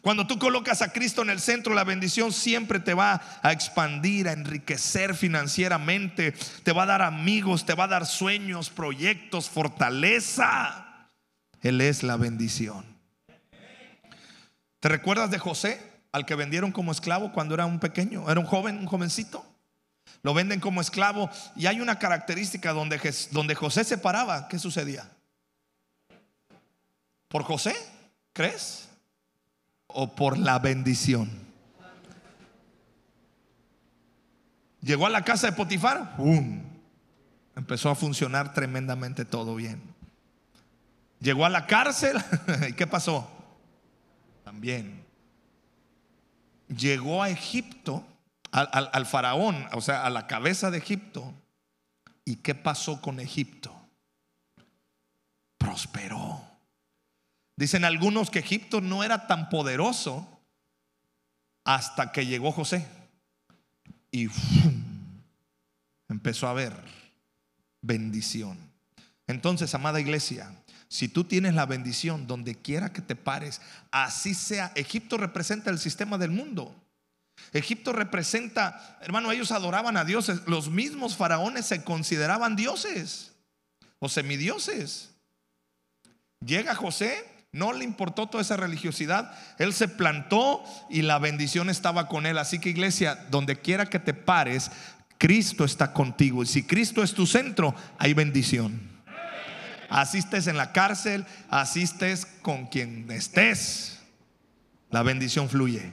Cuando 0.00 0.26
tú 0.26 0.38
colocas 0.38 0.80
a 0.80 0.92
Cristo 0.92 1.22
en 1.22 1.30
el 1.30 1.40
centro, 1.40 1.74
la 1.74 1.84
bendición 1.84 2.32
siempre 2.32 2.80
te 2.80 2.94
va 2.94 3.20
a 3.42 3.52
expandir, 3.52 4.28
a 4.28 4.32
enriquecer 4.32 5.14
financieramente, 5.14 6.32
te 6.62 6.72
va 6.72 6.84
a 6.84 6.86
dar 6.86 7.02
amigos, 7.02 7.66
te 7.66 7.74
va 7.74 7.84
a 7.84 7.88
dar 7.88 8.06
sueños, 8.06 8.70
proyectos, 8.70 9.50
fortaleza. 9.50 10.89
Él 11.62 11.80
es 11.80 12.02
la 12.02 12.16
bendición. 12.16 12.84
¿Te 14.80 14.88
recuerdas 14.88 15.30
de 15.30 15.38
José, 15.38 15.80
al 16.12 16.24
que 16.24 16.34
vendieron 16.34 16.72
como 16.72 16.90
esclavo 16.90 17.32
cuando 17.32 17.54
era 17.54 17.66
un 17.66 17.80
pequeño? 17.80 18.30
Era 18.30 18.40
un 18.40 18.46
joven, 18.46 18.78
un 18.78 18.86
jovencito. 18.86 19.44
Lo 20.22 20.34
venden 20.34 20.60
como 20.60 20.80
esclavo 20.80 21.30
y 21.56 21.66
hay 21.66 21.80
una 21.80 21.98
característica 21.98 22.72
donde, 22.72 23.54
José 23.54 23.84
se 23.84 23.98
paraba. 23.98 24.48
¿Qué 24.48 24.58
sucedía? 24.58 25.10
¿Por 27.28 27.44
José? 27.44 27.74
¿Crees? 28.32 28.88
¿O 29.86 30.14
por 30.14 30.38
la 30.38 30.58
bendición? 30.58 31.30
Llegó 34.80 35.06
a 35.06 35.10
la 35.10 35.24
casa 35.24 35.48
de 35.48 35.52
Potifar, 35.52 36.16
¡Bum! 36.16 36.62
empezó 37.54 37.90
a 37.90 37.94
funcionar 37.94 38.54
tremendamente 38.54 39.26
todo 39.26 39.54
bien. 39.54 39.89
Llegó 41.20 41.44
a 41.44 41.50
la 41.50 41.66
cárcel, 41.66 42.16
¿y 42.68 42.72
qué 42.72 42.86
pasó? 42.86 43.30
También. 44.42 45.04
Llegó 46.68 47.22
a 47.22 47.28
Egipto, 47.28 48.04
al, 48.50 49.06
faraón, 49.06 49.68
o 49.72 49.80
sea, 49.80 50.06
a 50.06 50.10
la 50.10 50.26
cabeza 50.26 50.70
de 50.70 50.78
Egipto. 50.78 51.34
¿Y 52.24 52.36
qué 52.36 52.54
pasó 52.54 53.00
con 53.00 53.20
Egipto? 53.20 53.74
Prosperó. 55.58 56.40
Dicen 57.56 57.84
algunos 57.84 58.30
que 58.30 58.38
Egipto 58.38 58.80
no 58.80 59.04
era 59.04 59.26
tan 59.26 59.50
poderoso 59.50 60.26
hasta 61.64 62.12
que 62.12 62.24
llegó 62.24 62.52
José. 62.52 62.88
Y 64.10 64.28
empezó 66.08 66.46
a 66.46 66.50
haber 66.50 66.74
bendición. 67.82 68.69
Entonces, 69.30 69.74
amada 69.74 70.00
iglesia, 70.00 70.52
si 70.88 71.08
tú 71.08 71.24
tienes 71.24 71.54
la 71.54 71.66
bendición 71.66 72.26
donde 72.26 72.56
quiera 72.56 72.92
que 72.92 73.02
te 73.02 73.16
pares, 73.16 73.60
así 73.90 74.34
sea. 74.34 74.72
Egipto 74.74 75.16
representa 75.16 75.70
el 75.70 75.78
sistema 75.78 76.18
del 76.18 76.30
mundo. 76.30 76.74
Egipto 77.52 77.92
representa, 77.92 78.98
hermano, 79.00 79.32
ellos 79.32 79.52
adoraban 79.52 79.96
a 79.96 80.04
dioses. 80.04 80.42
Los 80.46 80.68
mismos 80.68 81.16
faraones 81.16 81.66
se 81.66 81.84
consideraban 81.84 82.56
dioses 82.56 83.32
o 83.98 84.08
semidioses. 84.08 85.10
Llega 86.44 86.74
José 86.74 87.24
no 87.52 87.72
le 87.72 87.84
importó 87.84 88.28
toda 88.28 88.42
esa 88.42 88.56
religiosidad. 88.56 89.32
Él 89.58 89.72
se 89.72 89.88
plantó 89.88 90.62
y 90.88 91.02
la 91.02 91.18
bendición 91.18 91.68
estaba 91.68 92.06
con 92.06 92.26
él. 92.26 92.38
Así 92.38 92.60
que 92.60 92.68
iglesia, 92.68 93.26
donde 93.30 93.56
quiera 93.56 93.86
que 93.86 93.98
te 93.98 94.14
pares, 94.14 94.70
Cristo 95.18 95.64
está 95.64 95.92
contigo. 95.92 96.42
Y 96.42 96.46
si 96.46 96.62
Cristo 96.62 97.02
es 97.02 97.12
tu 97.12 97.26
centro, 97.26 97.74
hay 97.98 98.14
bendición. 98.14 98.80
Asistes 99.90 100.46
en 100.46 100.56
la 100.56 100.72
cárcel, 100.72 101.26
asistes 101.50 102.24
con 102.42 102.66
quien 102.68 103.10
estés. 103.10 104.00
La 104.90 105.02
bendición 105.02 105.48
fluye. 105.48 105.92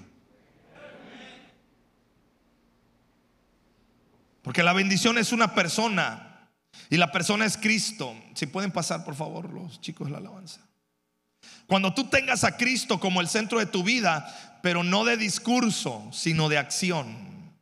Porque 4.44 4.64
la 4.64 4.72
bendición 4.72 5.18
es 5.18 5.34
una 5.34 5.54
persona 5.54 6.50
y 6.90 6.98
la 6.98 7.12
persona 7.12 7.46
es 7.46 7.58
Cristo. 7.58 8.16
Si 8.34 8.46
pueden 8.46 8.72
pasar, 8.72 9.04
por 9.04 9.16
favor, 9.16 9.52
los 9.52 9.82
chicos 9.82 10.10
la 10.10 10.20
alabanza. 10.20 10.62
Cuando 11.66 11.94
tú 11.94 12.06
tengas 12.10 12.44
a 12.44 12.56
Cristo 12.56 13.00
como 13.00 13.20
el 13.20 13.28
centro 13.28 13.60
de 13.60 13.66
tu 13.66 13.84
vida, 13.84 14.60
pero 14.64 14.84
no 14.84 15.04
de 15.06 15.18
discurso, 15.18 16.08
sino 16.14 16.50
de 16.50 16.58
acción, 16.58 17.54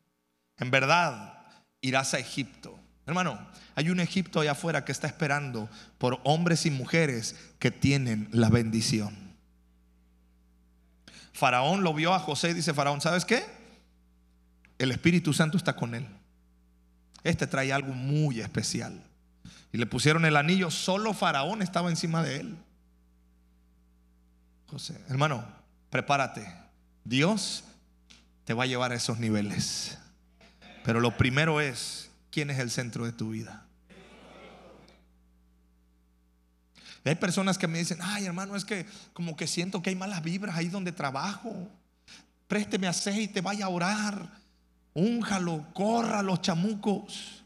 en 0.57 0.69
verdad 0.69 1.39
irás 1.81 2.13
a 2.13 2.19
Egipto. 2.19 2.77
Hermano, 3.05 3.39
hay 3.75 3.89
un 3.89 3.99
Egipto 3.99 4.39
allá 4.39 4.53
afuera 4.53 4.85
que 4.85 4.91
está 4.91 5.07
esperando 5.07 5.69
por 5.97 6.21
hombres 6.23 6.65
y 6.65 6.71
mujeres 6.71 7.35
que 7.59 7.71
tienen 7.71 8.29
la 8.31 8.49
bendición. 8.49 9.35
Faraón 11.33 11.83
lo 11.83 11.93
vio 11.93 12.13
a 12.13 12.19
José 12.19 12.51
y 12.51 12.53
dice, 12.53 12.73
Faraón, 12.73 13.01
¿sabes 13.01 13.25
qué? 13.25 13.45
El 14.79 14.91
Espíritu 14.91 15.33
Santo 15.33 15.57
está 15.57 15.75
con 15.75 15.93
él. 15.93 16.07
Este 17.23 17.47
trae 17.47 17.73
algo 17.73 17.93
muy 17.93 18.39
especial. 18.39 19.03
Y 19.73 19.77
le 19.77 19.85
pusieron 19.85 20.23
el 20.23 20.37
anillo, 20.37 20.71
solo 20.71 21.13
Faraón 21.13 21.61
estaba 21.61 21.89
encima 21.89 22.23
de 22.23 22.37
él. 22.37 22.57
José, 24.67 24.97
hermano, 25.09 25.45
prepárate. 25.89 26.47
Dios 27.03 27.65
te 28.45 28.53
va 28.53 28.63
a 28.63 28.67
llevar 28.67 28.93
a 28.93 28.95
esos 28.95 29.19
niveles. 29.19 29.97
Pero 30.85 31.01
lo 31.01 31.17
primero 31.17 31.59
es, 31.59 32.09
¿quién 32.35 32.49
es 32.49 32.59
el 32.59 32.69
centro 32.69 33.05
de 33.05 33.13
tu 33.13 33.29
vida? 33.29 33.65
hay 37.05 37.15
personas 37.15 37.57
que 37.57 37.65
me 37.65 37.77
dicen, 37.77 37.99
ay 38.01 38.25
hermano, 38.25 38.57
es 38.57 38.65
que 38.65 38.85
como 39.13 39.37
que 39.37 39.47
siento 39.47 39.81
que 39.81 39.91
hay 39.91 39.95
malas 39.95 40.21
vibras 40.21 40.57
ahí 40.57 40.67
donde 40.67 40.91
trabajo. 40.91 41.69
Présteme 42.49 42.87
aceite, 42.87 43.39
vaya 43.39 43.67
a 43.67 43.69
orar. 43.69 44.41
Únjalo, 44.93 45.65
corra 45.73 46.21
los 46.23 46.41
chamucos. 46.41 47.45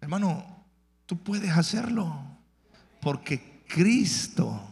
Hermano, 0.00 0.64
tú 1.06 1.20
puedes 1.20 1.50
hacerlo. 1.50 2.38
Porque 3.00 3.64
Cristo 3.66 4.62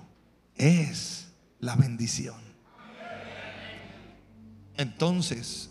es 0.55 1.27
la 1.59 1.75
bendición. 1.75 2.41
Entonces, 4.77 5.71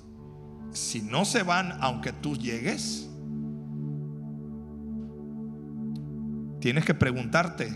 si 0.74 1.02
no 1.02 1.24
se 1.24 1.44
van 1.44 1.78
aunque 1.82 2.12
tú 2.12 2.36
llegues, 2.36 3.08
tienes 6.66 6.84
que 6.84 6.96
preguntarte, 6.96 7.72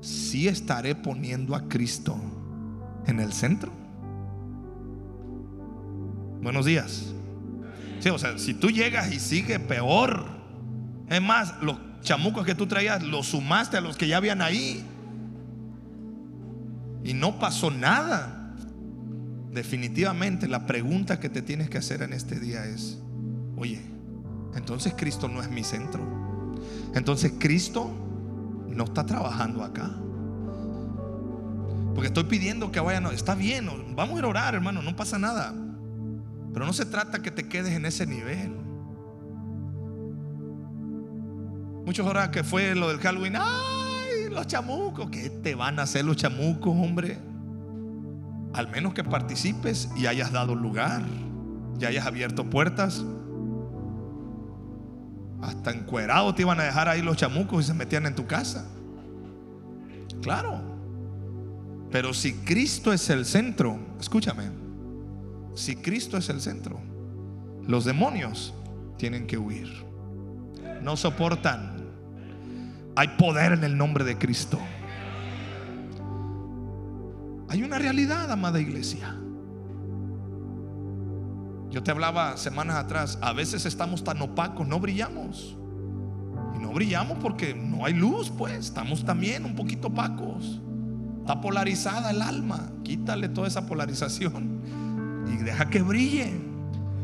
si 0.00 0.48
estaré 0.48 0.94
poniendo 0.94 1.54
a 1.54 1.68
Cristo 1.68 2.16
en 3.06 3.20
el 3.20 3.30
centro? 3.34 3.70
Buenos 6.40 6.64
días. 6.64 7.12
O 8.10 8.18
sea, 8.18 8.38
si 8.38 8.54
tú 8.54 8.70
llegas 8.70 9.12
y 9.12 9.20
sigue 9.20 9.60
peor, 9.60 10.24
es 11.10 11.20
más, 11.20 11.60
los 11.60 11.76
chamucos 12.00 12.46
que 12.46 12.54
tú 12.54 12.66
traías 12.66 13.02
los 13.02 13.26
sumaste 13.26 13.76
a 13.76 13.82
los 13.82 13.98
que 13.98 14.08
ya 14.08 14.16
habían 14.16 14.40
ahí 14.40 14.82
y 17.04 17.12
no 17.12 17.38
pasó 17.38 17.70
nada. 17.70 18.54
Definitivamente 19.52 20.48
la 20.48 20.64
pregunta 20.64 21.20
que 21.20 21.28
te 21.28 21.42
tienes 21.42 21.68
que 21.68 21.76
hacer 21.76 22.00
en 22.00 22.14
este 22.14 22.40
día 22.40 22.64
es, 22.64 22.98
oye, 23.58 23.82
entonces 24.54 24.94
Cristo 24.96 25.28
no 25.28 25.42
es 25.42 25.50
mi 25.50 25.64
centro. 25.64 26.00
Entonces 26.94 27.34
Cristo 27.38 28.04
no 28.76 28.84
está 28.84 29.04
trabajando 29.04 29.64
acá. 29.64 29.90
Porque 31.94 32.08
estoy 32.08 32.24
pidiendo 32.24 32.70
que 32.70 32.78
vayan, 32.78 33.06
está 33.06 33.34
bien, 33.34 33.68
vamos 33.96 34.16
a 34.16 34.18
ir 34.18 34.24
a 34.24 34.28
orar, 34.28 34.54
hermano, 34.54 34.82
no 34.82 34.94
pasa 34.94 35.18
nada. 35.18 35.54
Pero 36.52 36.66
no 36.66 36.72
se 36.72 36.84
trata 36.84 37.20
que 37.20 37.30
te 37.30 37.48
quedes 37.48 37.72
en 37.72 37.86
ese 37.86 38.06
nivel. 38.06 38.54
Muchos 41.86 42.06
horas 42.06 42.28
que 42.28 42.44
fue 42.44 42.74
lo 42.74 42.88
del 42.88 42.98
Halloween, 42.98 43.36
¡ah! 43.36 43.76
los 44.30 44.46
chamucos. 44.46 45.08
¿Qué 45.10 45.30
te 45.30 45.54
van 45.54 45.78
a 45.78 45.82
hacer 45.82 46.04
los 46.04 46.16
chamucos, 46.16 46.76
hombre? 46.76 47.18
Al 48.52 48.68
menos 48.68 48.92
que 48.92 49.02
participes 49.02 49.88
y 49.96 50.06
hayas 50.06 50.32
dado 50.32 50.54
lugar, 50.54 51.02
y 51.80 51.84
hayas 51.84 52.06
abierto 52.06 52.48
puertas. 52.48 53.04
Hasta 55.42 55.70
encuerado 55.70 56.34
te 56.34 56.42
iban 56.42 56.58
a 56.60 56.64
dejar 56.64 56.88
ahí 56.88 57.02
los 57.02 57.16
chamucos 57.16 57.64
y 57.64 57.66
se 57.68 57.74
metían 57.74 58.06
en 58.06 58.14
tu 58.14 58.26
casa. 58.26 58.66
Claro. 60.22 60.60
Pero 61.90 62.12
si 62.14 62.34
Cristo 62.34 62.92
es 62.92 63.08
el 63.10 63.24
centro, 63.24 63.78
escúchame, 64.00 64.50
si 65.54 65.76
Cristo 65.76 66.16
es 66.16 66.28
el 66.28 66.40
centro, 66.40 66.80
los 67.66 67.84
demonios 67.84 68.54
tienen 68.96 69.26
que 69.26 69.38
huir. 69.38 69.84
No 70.82 70.96
soportan. 70.96 71.76
Hay 72.96 73.08
poder 73.18 73.52
en 73.52 73.64
el 73.64 73.76
nombre 73.76 74.04
de 74.04 74.16
Cristo. 74.16 74.58
Hay 77.48 77.62
una 77.62 77.78
realidad, 77.78 78.30
amada 78.30 78.60
iglesia. 78.60 79.16
Yo 81.70 81.82
te 81.82 81.90
hablaba 81.90 82.36
semanas 82.36 82.76
atrás, 82.76 83.18
a 83.20 83.32
veces 83.32 83.66
estamos 83.66 84.04
tan 84.04 84.20
opacos, 84.22 84.66
no 84.66 84.80
brillamos. 84.80 85.56
Y 86.54 86.58
no 86.58 86.72
brillamos 86.72 87.18
porque 87.20 87.54
no 87.54 87.84
hay 87.84 87.94
luz, 87.94 88.30
pues 88.30 88.54
estamos 88.54 89.04
también 89.04 89.44
un 89.44 89.54
poquito 89.54 89.88
opacos. 89.88 90.60
Está 91.20 91.40
polarizada 91.40 92.10
el 92.12 92.22
alma. 92.22 92.70
Quítale 92.84 93.28
toda 93.28 93.48
esa 93.48 93.66
polarización 93.66 94.60
y 95.26 95.42
deja 95.42 95.68
que 95.68 95.82
brille. 95.82 96.32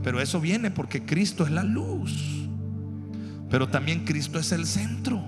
Pero 0.03 0.20
eso 0.20 0.40
viene 0.40 0.70
porque 0.70 1.05
Cristo 1.05 1.44
es 1.44 1.51
la 1.51 1.64
luz. 1.64 2.48
Pero 3.51 3.68
también 3.68 4.05
Cristo 4.05 4.38
es 4.38 4.53
el 4.53 4.66
centro. 4.66 5.22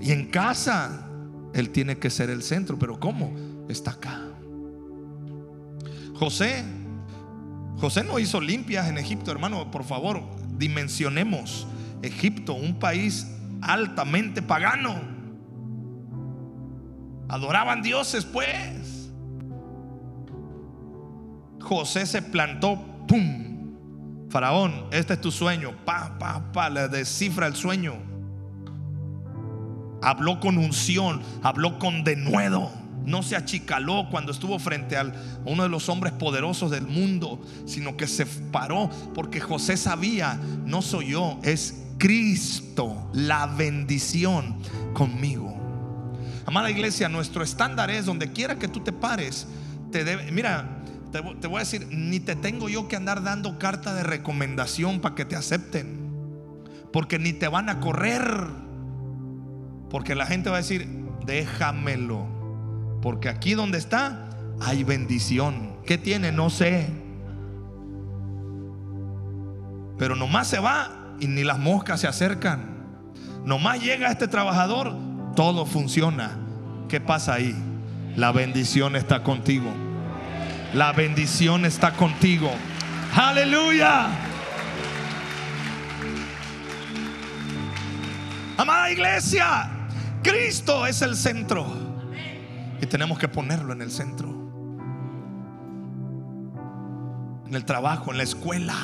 Y 0.00 0.12
en 0.12 0.30
casa 0.30 1.06
Él 1.52 1.70
tiene 1.70 1.98
que 1.98 2.10
ser 2.10 2.30
el 2.30 2.42
centro. 2.42 2.78
Pero 2.78 2.98
¿cómo? 2.98 3.32
Está 3.68 3.92
acá. 3.92 4.20
José 6.14 6.64
José 7.78 8.04
no 8.04 8.18
hizo 8.18 8.40
limpias 8.40 8.88
en 8.88 8.98
Egipto, 8.98 9.30
hermano. 9.30 9.70
Por 9.70 9.84
favor, 9.84 10.22
dimensionemos 10.56 11.66
Egipto, 12.02 12.54
un 12.54 12.78
país 12.78 13.30
altamente 13.60 14.42
pagano. 14.42 14.94
Adoraban 17.28 17.82
dioses, 17.82 18.24
pues. 18.24 19.10
José 21.60 22.06
se 22.06 22.22
plantó, 22.22 22.78
¡pum! 23.08 24.28
Faraón, 24.28 24.86
este 24.90 25.14
es 25.14 25.20
tu 25.20 25.30
sueño. 25.30 25.72
Pa, 25.84 26.18
pa, 26.18 26.52
pa, 26.52 26.68
le 26.68 26.88
descifra 26.88 27.46
el 27.46 27.56
sueño. 27.56 27.94
Habló 30.02 30.40
con 30.40 30.58
unción, 30.58 31.22
habló 31.42 31.78
con 31.78 32.04
denuedo 32.04 32.83
no 33.04 33.22
se 33.22 33.36
achicaló 33.36 34.08
cuando 34.10 34.32
estuvo 34.32 34.58
frente 34.58 34.96
a 34.96 35.12
uno 35.44 35.62
de 35.62 35.68
los 35.68 35.88
hombres 35.88 36.12
poderosos 36.14 36.70
del 36.70 36.86
mundo, 36.86 37.40
sino 37.66 37.96
que 37.96 38.06
se 38.06 38.26
paró 38.26 38.90
porque 39.14 39.40
José 39.40 39.76
sabía, 39.76 40.38
no 40.64 40.82
soy 40.82 41.08
yo, 41.08 41.38
es 41.42 41.82
Cristo, 41.98 43.10
la 43.12 43.46
bendición 43.46 44.56
conmigo. 44.94 45.54
Amada 46.46 46.70
iglesia, 46.70 47.08
nuestro 47.08 47.42
estándar 47.42 47.90
es 47.90 48.06
donde 48.06 48.32
quiera 48.32 48.58
que 48.58 48.68
tú 48.68 48.80
te 48.80 48.92
pares, 48.92 49.46
te 49.90 50.04
mira, 50.30 50.82
te, 51.12 51.22
te 51.40 51.46
voy 51.46 51.56
a 51.56 51.60
decir, 51.60 51.86
ni 51.90 52.20
te 52.20 52.36
tengo 52.36 52.68
yo 52.68 52.88
que 52.88 52.96
andar 52.96 53.22
dando 53.22 53.58
carta 53.58 53.94
de 53.94 54.02
recomendación 54.02 55.00
para 55.00 55.14
que 55.14 55.24
te 55.24 55.36
acepten, 55.36 56.10
porque 56.92 57.18
ni 57.18 57.32
te 57.32 57.48
van 57.48 57.68
a 57.68 57.80
correr, 57.80 58.46
porque 59.90 60.14
la 60.14 60.26
gente 60.26 60.50
va 60.50 60.56
a 60.56 60.60
decir, 60.60 60.86
déjamelo 61.24 62.33
porque 63.04 63.28
aquí 63.28 63.52
donde 63.52 63.76
está 63.76 64.30
hay 64.62 64.82
bendición. 64.82 65.76
¿Qué 65.84 65.98
tiene? 65.98 66.32
No 66.32 66.48
sé. 66.48 66.88
Pero 69.98 70.16
nomás 70.16 70.48
se 70.48 70.58
va 70.58 70.90
y 71.20 71.26
ni 71.26 71.44
las 71.44 71.58
moscas 71.58 72.00
se 72.00 72.08
acercan. 72.08 72.64
Nomás 73.44 73.82
llega 73.82 74.10
este 74.10 74.26
trabajador, 74.26 74.96
todo 75.36 75.66
funciona. 75.66 76.38
¿Qué 76.88 76.98
pasa 76.98 77.34
ahí? 77.34 77.54
La 78.16 78.32
bendición 78.32 78.96
está 78.96 79.22
contigo. 79.22 79.70
La 80.72 80.92
bendición 80.92 81.66
está 81.66 81.92
contigo. 81.92 82.50
Aleluya. 83.14 84.08
Amada 88.56 88.90
iglesia, 88.90 89.68
Cristo 90.22 90.86
es 90.86 91.02
el 91.02 91.16
centro. 91.16 91.83
Y 92.84 92.86
tenemos 92.86 93.18
que 93.18 93.28
ponerlo 93.28 93.72
en 93.72 93.80
el 93.80 93.90
centro. 93.90 94.28
En 97.46 97.54
el 97.54 97.64
trabajo, 97.64 98.10
en 98.10 98.18
la 98.18 98.24
escuela, 98.24 98.76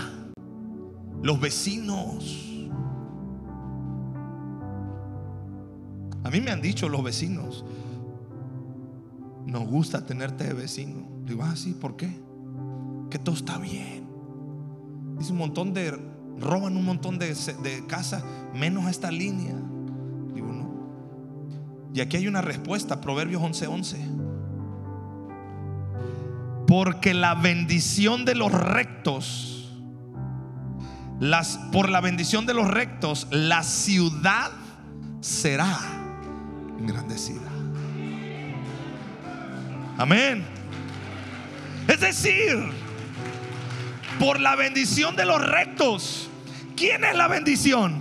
los 1.23 1.39
vecinos. 1.39 2.57
A 6.25 6.31
mí 6.31 6.41
me 6.41 6.51
han 6.51 6.63
dicho 6.63 6.89
los 6.89 7.05
vecinos, 7.05 7.67
nos 9.45 9.69
gusta 9.69 10.07
tenerte 10.07 10.45
de 10.45 10.55
vecino. 10.55 11.07
Digo, 11.27 11.43
ah, 11.43 11.55
sí, 11.55 11.75
¿por 11.75 11.97
qué? 11.97 12.23
Que 13.11 13.19
todo 13.19 13.35
está 13.35 13.59
bien. 13.59 14.09
Dice 15.19 15.33
un 15.33 15.39
montón 15.39 15.75
de, 15.75 15.91
roban 16.39 16.75
un 16.75 16.87
montón 16.87 17.19
de, 17.19 17.35
de 17.35 17.87
casas, 17.87 18.25
menos 18.55 18.89
esta 18.89 19.11
línea. 19.11 19.57
Y 21.93 22.01
aquí 22.01 22.17
hay 22.17 22.29
una 22.29 22.41
respuesta, 22.41 23.01
Proverbios 23.01 23.43
11:11. 23.43 23.99
Porque 26.67 27.15
la 27.15 27.35
bendición 27.35 28.25
de 28.25 28.35
los 28.37 28.53
rectos, 28.53 29.73
las, 31.19 31.59
por 31.73 31.89
la 31.89 32.01
bendición 32.01 32.47
de 32.47 32.55
los 32.55 32.69
rectos, 32.69 33.27
la 33.31 33.65
ciudad 33.65 34.53
será 35.21 35.79
engrandecida. 36.79 37.51
Amén. 39.99 40.45
Es 41.89 42.01
decir, 42.01 42.57
por 44.21 44.39
la 44.39 44.55
bendición 44.55 45.17
de 45.17 45.25
los 45.25 45.45
rectos, 45.45 46.31
¿quién 46.77 47.05
es 47.05 47.17
la 47.17 47.27
bendición? 47.27 48.00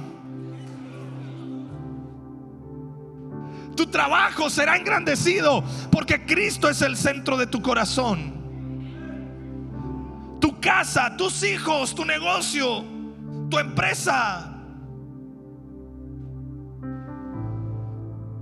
Tu 3.80 3.88
trabajo 3.88 4.50
será 4.50 4.76
engrandecido 4.76 5.64
porque 5.90 6.26
Cristo 6.26 6.68
es 6.68 6.82
el 6.82 6.98
centro 6.98 7.38
de 7.38 7.48
tu 7.48 7.62
corazón. 7.62 8.34
Tu 10.42 10.60
casa, 10.60 11.16
tus 11.16 11.44
hijos, 11.44 11.96
tu 11.96 12.04
negocio, 12.04 12.84
tu 13.50 13.58
empresa. 13.58 14.54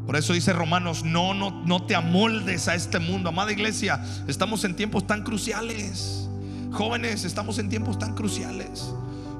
Por 0.07 0.15
eso 0.15 0.33
dice 0.33 0.53
Romanos, 0.53 1.03
no, 1.03 1.35
no, 1.35 1.51
no 1.51 1.85
te 1.85 1.93
amoldes 1.93 2.67
a 2.67 2.73
este 2.73 2.97
mundo. 2.97 3.29
Amada 3.29 3.51
iglesia, 3.51 4.03
estamos 4.27 4.63
en 4.63 4.75
tiempos 4.75 5.05
tan 5.05 5.21
cruciales. 5.21 6.27
Jóvenes, 6.71 7.25
estamos 7.25 7.59
en 7.59 7.69
tiempos 7.69 7.99
tan 7.99 8.15
cruciales. 8.15 8.91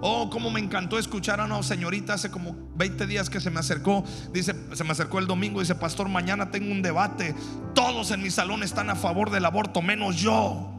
Oh, 0.01 0.29
cómo 0.29 0.51
me 0.51 0.59
encantó 0.59 0.99
escuchar 0.99 1.39
a 1.39 1.45
una 1.45 1.61
señorita 1.63 2.13
hace 2.13 2.29
como 2.29 2.55
20 2.75 3.07
días 3.07 3.29
que 3.29 3.39
se 3.39 3.49
me 3.49 3.59
acercó. 3.59 4.03
Dice, 4.31 4.53
se 4.73 4.83
me 4.83 4.91
acercó 4.91 5.17
el 5.19 5.25
domingo. 5.25 5.59
Dice, 5.59 5.75
Pastor, 5.75 6.07
mañana 6.07 6.51
tengo 6.51 6.71
un 6.71 6.81
debate. 6.83 7.33
Todos 7.73 8.11
en 8.11 8.21
mi 8.21 8.29
salón 8.29 8.61
están 8.61 8.89
a 8.91 8.95
favor 8.95 9.31
del 9.31 9.45
aborto, 9.45 9.81
menos 9.81 10.17
yo. 10.17 10.71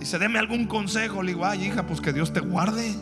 Dice, 0.00 0.18
deme 0.18 0.40
algún 0.40 0.66
consejo. 0.66 1.22
Le 1.22 1.32
digo, 1.32 1.46
ay, 1.46 1.66
hija, 1.66 1.86
pues 1.86 2.00
que 2.00 2.12
Dios 2.12 2.32
te 2.32 2.40
guarde. 2.40 2.94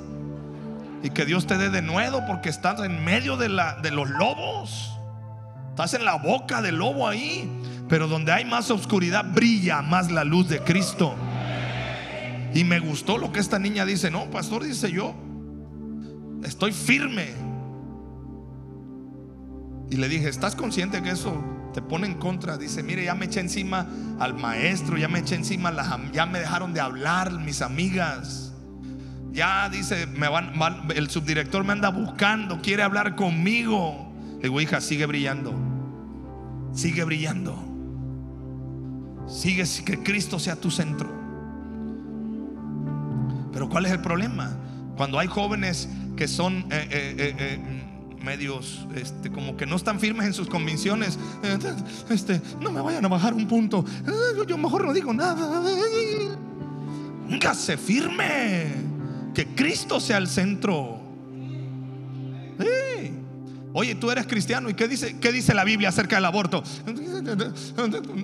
Y 1.02 1.10
que 1.10 1.24
Dios 1.24 1.46
te 1.46 1.56
dé 1.56 1.70
de 1.70 1.82
nuevo, 1.82 2.22
porque 2.26 2.50
estás 2.50 2.80
en 2.80 3.04
medio 3.04 3.36
de, 3.36 3.48
la, 3.48 3.76
de 3.76 3.90
los 3.90 4.10
lobos. 4.10 4.90
Estás 5.70 5.94
en 5.94 6.04
la 6.04 6.16
boca 6.16 6.60
del 6.60 6.76
lobo 6.76 7.08
ahí. 7.08 7.50
Pero 7.88 8.08
donde 8.08 8.32
hay 8.32 8.44
más 8.44 8.70
oscuridad, 8.70 9.24
brilla 9.32 9.80
más 9.80 10.10
la 10.10 10.24
luz 10.24 10.48
de 10.48 10.60
Cristo. 10.60 11.14
Y 12.54 12.62
me 12.62 12.78
gustó 12.78 13.18
lo 13.18 13.32
que 13.32 13.40
esta 13.40 13.58
niña 13.58 13.84
dice. 13.84 14.10
No, 14.10 14.30
pastor, 14.30 14.62
dice 14.62 14.90
yo, 14.90 15.14
estoy 16.44 16.72
firme. 16.72 17.26
Y 19.90 19.96
le 19.96 20.08
dije, 20.08 20.28
¿estás 20.28 20.54
consciente 20.54 21.02
que 21.02 21.10
eso 21.10 21.42
te 21.74 21.82
pone 21.82 22.06
en 22.06 22.14
contra? 22.14 22.56
Dice, 22.56 22.82
mire, 22.82 23.04
ya 23.04 23.14
me 23.14 23.26
eché 23.26 23.40
encima 23.40 23.88
al 24.20 24.34
maestro, 24.34 24.96
ya 24.96 25.08
me 25.08 25.18
eché 25.18 25.34
encima, 25.34 25.72
las, 25.72 25.88
ya 26.12 26.26
me 26.26 26.38
dejaron 26.38 26.72
de 26.72 26.80
hablar 26.80 27.32
mis 27.32 27.60
amigas. 27.60 28.52
Ya 29.32 29.68
dice, 29.68 30.06
me 30.06 30.28
el 30.94 31.10
subdirector 31.10 31.64
me 31.64 31.72
anda 31.72 31.90
buscando, 31.90 32.62
quiere 32.62 32.84
hablar 32.84 33.16
conmigo. 33.16 34.12
Le 34.36 34.42
digo, 34.44 34.60
hija, 34.60 34.80
sigue 34.80 35.06
brillando. 35.06 35.52
Sigue 36.72 37.02
brillando. 37.02 37.58
Sigue 39.26 39.64
que 39.84 40.04
Cristo 40.04 40.38
sea 40.38 40.54
tu 40.54 40.70
centro. 40.70 41.23
Pero 43.54 43.68
¿cuál 43.68 43.86
es 43.86 43.92
el 43.92 44.00
problema? 44.00 44.52
Cuando 44.96 45.18
hay 45.18 45.28
jóvenes 45.28 45.88
que 46.16 46.26
son 46.26 46.66
eh, 46.70 46.88
eh, 46.90 47.34
eh, 47.38 47.58
medios, 48.22 48.86
este, 48.96 49.30
como 49.30 49.56
que 49.56 49.64
no 49.64 49.76
están 49.76 50.00
firmes 50.00 50.26
en 50.26 50.34
sus 50.34 50.48
convicciones, 50.48 51.18
este, 52.10 52.42
no 52.60 52.72
me 52.72 52.80
vayan 52.80 53.04
a 53.04 53.08
bajar 53.08 53.32
un 53.32 53.46
punto, 53.46 53.84
yo 54.46 54.58
mejor 54.58 54.84
no 54.84 54.92
digo 54.92 55.14
nada. 55.14 55.62
se 57.54 57.76
firme, 57.76 58.72
que 59.32 59.46
Cristo 59.54 60.00
sea 60.00 60.18
el 60.18 60.26
centro. 60.26 61.00
Oye, 63.76 63.96
tú 63.96 64.08
eres 64.08 64.28
cristiano 64.28 64.70
y 64.70 64.74
qué 64.74 64.86
dice, 64.86 65.18
qué 65.18 65.32
dice 65.32 65.52
la 65.52 65.64
Biblia 65.64 65.88
acerca 65.88 66.14
del 66.14 66.24
aborto? 66.26 66.62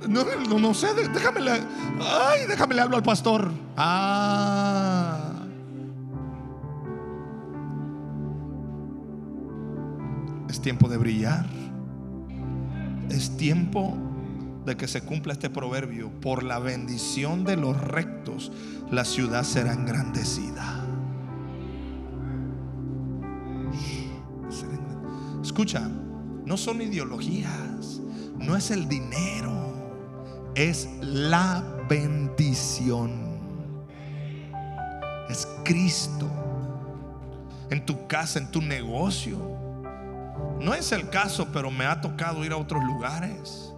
No 0.08 0.74
sé, 0.74 0.88
déjame, 1.12 1.40
ay, 2.00 2.46
déjame 2.48 2.76
le 2.76 2.80
hablo 2.80 2.96
al 2.96 3.02
pastor. 3.02 3.50
Ah. 3.76 5.19
Es 10.50 10.60
tiempo 10.60 10.88
de 10.88 10.96
brillar. 10.96 11.46
Es 13.08 13.36
tiempo 13.36 13.96
de 14.66 14.76
que 14.76 14.88
se 14.88 15.00
cumpla 15.02 15.32
este 15.32 15.48
proverbio. 15.48 16.10
Por 16.20 16.42
la 16.42 16.58
bendición 16.58 17.44
de 17.44 17.56
los 17.56 17.80
rectos, 17.80 18.50
la 18.90 19.04
ciudad 19.04 19.44
será 19.44 19.72
engrandecida. 19.72 20.84
Escucha, 25.40 25.88
no 26.44 26.56
son 26.56 26.82
ideologías, 26.82 28.00
no 28.36 28.56
es 28.56 28.72
el 28.72 28.88
dinero, 28.88 29.52
es 30.56 30.88
la 31.00 31.62
bendición. 31.88 33.12
Es 35.28 35.46
Cristo 35.64 36.28
en 37.70 37.86
tu 37.86 38.08
casa, 38.08 38.40
en 38.40 38.50
tu 38.50 38.60
negocio. 38.60 39.59
No 40.60 40.74
es 40.74 40.92
el 40.92 41.08
caso, 41.08 41.48
pero 41.52 41.70
me 41.70 41.86
ha 41.86 42.00
tocado 42.00 42.44
ir 42.44 42.52
a 42.52 42.56
otros 42.56 42.84
lugares. 42.84 43.72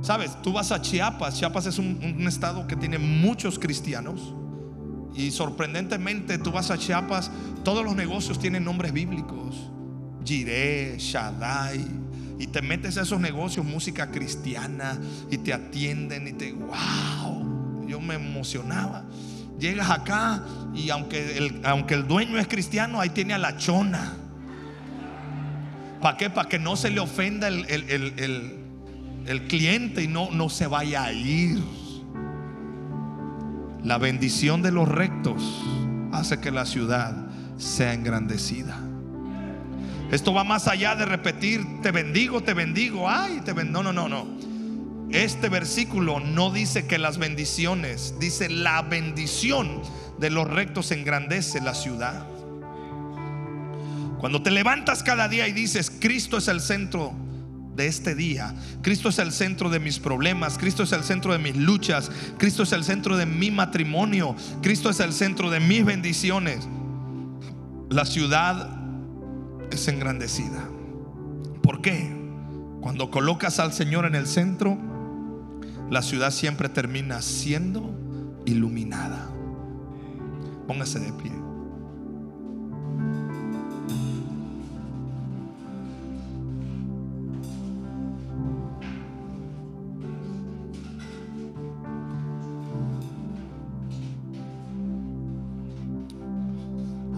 Sabes, 0.00 0.40
tú 0.42 0.52
vas 0.52 0.70
a 0.70 0.80
Chiapas. 0.80 1.38
Chiapas 1.38 1.66
es 1.66 1.78
un, 1.78 2.24
estado 2.26 2.66
que 2.66 2.76
tiene 2.76 2.98
muchos 2.98 3.58
cristianos. 3.58 4.34
Y 5.14 5.32
sorprendentemente 5.32 6.38
tú 6.38 6.52
vas 6.52 6.70
a 6.70 6.78
Chiapas, 6.78 7.30
todos 7.64 7.84
los 7.84 7.96
negocios 7.96 8.38
tienen 8.38 8.64
nombres 8.64 8.92
bíblicos. 8.92 9.70
Jireh, 10.24 10.96
Shaddai. 10.98 11.84
Y 12.38 12.46
te 12.46 12.62
metes 12.62 12.96
a 12.96 13.02
esos 13.02 13.20
negocios, 13.20 13.66
música 13.66 14.10
cristiana, 14.10 14.98
y 15.30 15.38
te 15.38 15.52
atienden 15.52 16.28
y 16.28 16.32
te, 16.32 16.52
wow, 16.52 17.86
yo 17.86 18.00
me 18.00 18.14
emocionaba. 18.14 19.04
Llegas 19.58 19.90
acá 19.90 20.42
y 20.72 20.88
aunque 20.88 21.36
el 21.36 22.08
dueño 22.08 22.38
es 22.38 22.48
cristiano, 22.48 22.98
ahí 22.98 23.10
tiene 23.10 23.34
a 23.34 23.38
la 23.38 23.58
chona. 23.58 24.19
¿Para 26.00 26.16
qué? 26.16 26.30
Para 26.30 26.48
que 26.48 26.58
no 26.58 26.76
se 26.76 26.90
le 26.90 27.00
ofenda 27.00 27.48
el, 27.48 27.64
el, 27.68 28.60
el 29.26 29.46
cliente 29.46 30.02
y 30.02 30.08
no, 30.08 30.30
no 30.30 30.48
se 30.48 30.66
vaya 30.66 31.04
a 31.04 31.12
ir. 31.12 31.62
La 33.84 33.98
bendición 33.98 34.62
de 34.62 34.72
los 34.72 34.88
rectos 34.88 35.42
hace 36.12 36.40
que 36.40 36.50
la 36.50 36.66
ciudad 36.66 37.28
sea 37.56 37.94
engrandecida. 37.94 38.78
Esto 40.10 40.34
va 40.34 40.42
más 40.42 40.66
allá 40.66 40.96
de 40.96 41.04
repetir, 41.04 41.64
te 41.82 41.92
bendigo, 41.92 42.42
te 42.42 42.52
bendigo, 42.52 43.08
ay, 43.08 43.40
te 43.44 43.52
bendigo. 43.52 43.82
No, 43.82 43.92
no, 43.92 44.08
no, 44.08 44.24
no. 44.24 44.40
Este 45.10 45.48
versículo 45.48 46.20
no 46.20 46.50
dice 46.50 46.86
que 46.86 46.98
las 46.98 47.18
bendiciones, 47.18 48.14
dice 48.18 48.48
la 48.48 48.82
bendición 48.82 49.82
de 50.18 50.30
los 50.30 50.48
rectos 50.48 50.90
engrandece 50.90 51.60
la 51.60 51.74
ciudad. 51.74 52.26
Cuando 54.20 54.42
te 54.42 54.50
levantas 54.50 55.02
cada 55.02 55.28
día 55.28 55.48
y 55.48 55.52
dices, 55.52 55.90
Cristo 55.90 56.36
es 56.36 56.48
el 56.48 56.60
centro 56.60 57.14
de 57.74 57.86
este 57.86 58.14
día. 58.14 58.54
Cristo 58.82 59.08
es 59.08 59.18
el 59.18 59.32
centro 59.32 59.70
de 59.70 59.80
mis 59.80 59.98
problemas, 59.98 60.58
Cristo 60.58 60.82
es 60.82 60.92
el 60.92 61.04
centro 61.04 61.32
de 61.32 61.38
mis 61.38 61.56
luchas, 61.56 62.10
Cristo 62.36 62.64
es 62.64 62.72
el 62.72 62.84
centro 62.84 63.16
de 63.16 63.24
mi 63.24 63.50
matrimonio, 63.50 64.36
Cristo 64.60 64.90
es 64.90 65.00
el 65.00 65.14
centro 65.14 65.48
de 65.48 65.60
mis 65.60 65.86
bendiciones. 65.86 66.68
La 67.88 68.04
ciudad 68.04 68.78
es 69.70 69.88
engrandecida. 69.88 70.68
¿Por 71.62 71.80
qué? 71.80 72.14
Cuando 72.82 73.10
colocas 73.10 73.58
al 73.58 73.72
Señor 73.72 74.04
en 74.04 74.16
el 74.16 74.26
centro, 74.26 74.76
la 75.88 76.02
ciudad 76.02 76.30
siempre 76.30 76.68
termina 76.68 77.22
siendo 77.22 77.90
iluminada. 78.44 79.30
Póngase 80.66 81.00
de 81.00 81.10
pie. 81.14 81.32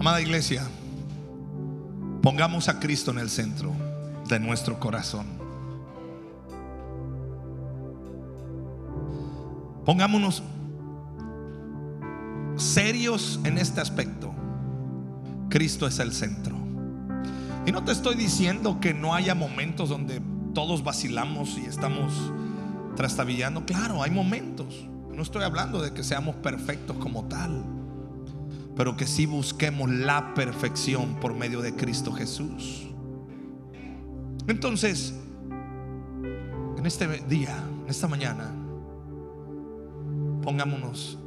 Amada 0.03 0.19
iglesia, 0.19 0.61
pongamos 2.21 2.67
a 2.67 2.77
Cristo 2.81 3.11
en 3.11 3.19
el 3.19 3.29
centro 3.29 3.71
de 4.27 4.37
nuestro 4.37 4.77
corazón. 4.77 5.25
Pongámonos 9.85 10.43
serios 12.57 13.39
en 13.45 13.57
este 13.57 13.79
aspecto. 13.79 14.33
Cristo 15.47 15.87
es 15.87 15.97
el 15.99 16.11
centro. 16.11 16.57
Y 17.65 17.71
no 17.71 17.85
te 17.85 17.93
estoy 17.93 18.15
diciendo 18.15 18.81
que 18.81 18.93
no 18.93 19.15
haya 19.15 19.35
momentos 19.35 19.87
donde 19.87 20.21
todos 20.53 20.83
vacilamos 20.83 21.57
y 21.57 21.61
estamos 21.61 22.11
trastabillando. 22.97 23.65
Claro, 23.65 24.03
hay 24.03 24.11
momentos. 24.11 24.85
No 25.13 25.21
estoy 25.21 25.43
hablando 25.43 25.81
de 25.81 25.93
que 25.93 26.03
seamos 26.03 26.35
perfectos 26.35 26.97
como 26.97 27.23
tal 27.29 27.63
pero 28.75 28.97
que 28.97 29.05
sí 29.05 29.25
busquemos 29.25 29.89
la 29.89 30.33
perfección 30.33 31.15
por 31.19 31.33
medio 31.33 31.61
de 31.61 31.75
Cristo 31.75 32.11
Jesús. 32.11 32.87
Entonces, 34.47 35.13
en 36.77 36.85
este 36.85 37.07
día, 37.29 37.55
en 37.83 37.89
esta 37.89 38.07
mañana, 38.07 38.51
pongámonos 40.41 41.17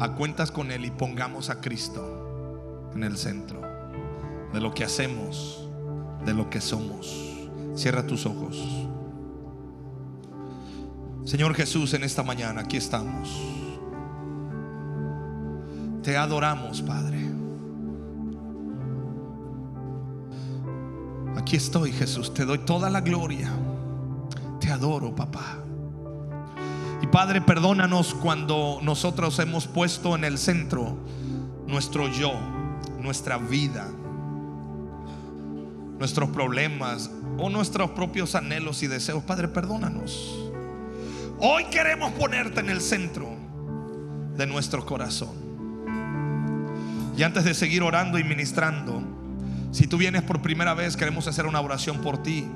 a 0.00 0.14
cuentas 0.14 0.50
con 0.50 0.70
Él 0.70 0.84
y 0.84 0.90
pongamos 0.90 1.50
a 1.50 1.60
Cristo 1.60 2.90
en 2.94 3.04
el 3.04 3.16
centro 3.16 3.60
de 4.52 4.60
lo 4.60 4.74
que 4.74 4.84
hacemos, 4.84 5.68
de 6.24 6.34
lo 6.34 6.50
que 6.50 6.60
somos. 6.60 7.48
Cierra 7.74 8.06
tus 8.06 8.26
ojos. 8.26 8.56
Señor 11.24 11.54
Jesús, 11.54 11.94
en 11.94 12.02
esta 12.02 12.22
mañana 12.22 12.62
aquí 12.62 12.76
estamos. 12.76 13.30
Te 16.02 16.16
adoramos, 16.16 16.80
Padre. 16.82 17.20
Aquí 21.36 21.56
estoy, 21.56 21.92
Jesús. 21.92 22.32
Te 22.32 22.44
doy 22.44 22.58
toda 22.58 22.88
la 22.90 23.00
gloria. 23.00 23.50
Te 24.60 24.70
adoro, 24.70 25.14
papá. 25.14 25.58
Y 27.02 27.06
Padre, 27.06 27.40
perdónanos 27.40 28.14
cuando 28.14 28.78
nosotros 28.82 29.38
hemos 29.38 29.66
puesto 29.66 30.14
en 30.14 30.24
el 30.24 30.38
centro 30.38 30.96
nuestro 31.66 32.08
yo, 32.08 32.32
nuestra 33.00 33.38
vida, 33.38 33.88
nuestros 35.98 36.30
problemas 36.30 37.10
o 37.38 37.48
nuestros 37.48 37.90
propios 37.90 38.34
anhelos 38.34 38.82
y 38.82 38.86
deseos. 38.86 39.22
Padre, 39.24 39.48
perdónanos. 39.48 40.36
Hoy 41.38 41.64
queremos 41.70 42.12
ponerte 42.12 42.60
en 42.60 42.68
el 42.68 42.82
centro 42.82 43.28
de 44.36 44.46
nuestro 44.46 44.84
corazón. 44.84 45.39
Y 47.20 47.22
antes 47.22 47.44
de 47.44 47.52
seguir 47.52 47.82
orando 47.82 48.18
y 48.18 48.24
ministrando, 48.24 49.02
si 49.72 49.86
tú 49.86 49.98
vienes 49.98 50.22
por 50.22 50.40
primera 50.40 50.72
vez, 50.72 50.96
queremos 50.96 51.26
hacer 51.26 51.44
una 51.44 51.60
oración 51.60 52.00
por 52.00 52.22
ti 52.22 52.46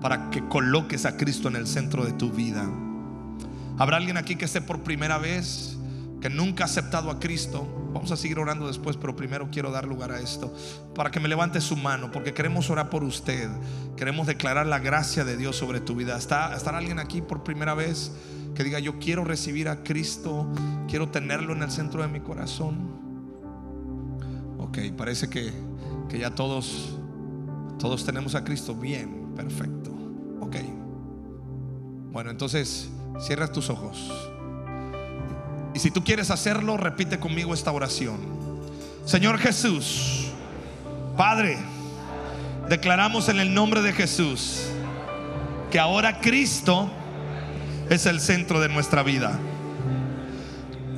para 0.00 0.30
que 0.30 0.48
coloques 0.48 1.04
a 1.04 1.18
Cristo 1.18 1.48
en 1.48 1.56
el 1.56 1.66
centro 1.66 2.06
de 2.06 2.12
tu 2.12 2.30
vida. 2.30 2.66
¿Habrá 3.76 3.98
alguien 3.98 4.16
aquí 4.16 4.36
que 4.36 4.46
esté 4.46 4.62
por 4.62 4.82
primera 4.82 5.18
vez, 5.18 5.76
que 6.22 6.30
nunca 6.30 6.64
ha 6.64 6.68
aceptado 6.68 7.10
a 7.10 7.20
Cristo? 7.20 7.68
Vamos 7.92 8.12
a 8.12 8.16
seguir 8.16 8.38
orando 8.38 8.66
después, 8.66 8.96
pero 8.96 9.14
primero 9.14 9.50
quiero 9.52 9.70
dar 9.70 9.84
lugar 9.84 10.10
a 10.10 10.20
esto, 10.20 10.56
para 10.94 11.10
que 11.10 11.20
me 11.20 11.28
levante 11.28 11.60
su 11.60 11.76
mano, 11.76 12.10
porque 12.10 12.32
queremos 12.32 12.70
orar 12.70 12.88
por 12.88 13.04
usted, 13.04 13.50
queremos 13.94 14.26
declarar 14.26 14.64
la 14.64 14.78
gracia 14.78 15.26
de 15.26 15.36
Dios 15.36 15.54
sobre 15.54 15.80
tu 15.80 15.96
vida. 15.96 16.16
¿Está, 16.16 16.56
¿Estará 16.56 16.78
alguien 16.78 16.98
aquí 16.98 17.20
por 17.20 17.44
primera 17.44 17.74
vez 17.74 18.10
que 18.54 18.64
diga, 18.64 18.78
yo 18.78 18.98
quiero 18.98 19.22
recibir 19.22 19.68
a 19.68 19.82
Cristo, 19.82 20.50
quiero 20.88 21.10
tenerlo 21.10 21.52
en 21.52 21.62
el 21.62 21.70
centro 21.70 22.00
de 22.00 22.08
mi 22.08 22.20
corazón? 22.20 23.03
Ok, 24.74 24.92
parece 24.96 25.30
que, 25.30 25.52
que 26.08 26.18
ya 26.18 26.34
todos, 26.34 26.96
todos 27.78 28.04
tenemos 28.04 28.34
a 28.34 28.42
Cristo. 28.42 28.74
Bien, 28.74 29.32
perfecto. 29.36 29.92
Ok. 30.40 30.56
Bueno, 32.10 32.32
entonces 32.32 32.90
cierra 33.20 33.52
tus 33.52 33.70
ojos. 33.70 34.10
Y 35.74 35.78
si 35.78 35.92
tú 35.92 36.02
quieres 36.02 36.32
hacerlo, 36.32 36.76
repite 36.76 37.20
conmigo 37.20 37.54
esta 37.54 37.70
oración. 37.70 38.18
Señor 39.04 39.38
Jesús, 39.38 40.32
Padre, 41.16 41.56
declaramos 42.68 43.28
en 43.28 43.38
el 43.38 43.54
nombre 43.54 43.80
de 43.80 43.92
Jesús 43.92 44.66
que 45.70 45.78
ahora 45.78 46.18
Cristo 46.20 46.90
es 47.90 48.06
el 48.06 48.18
centro 48.18 48.58
de 48.58 48.68
nuestra 48.70 49.04
vida. 49.04 49.38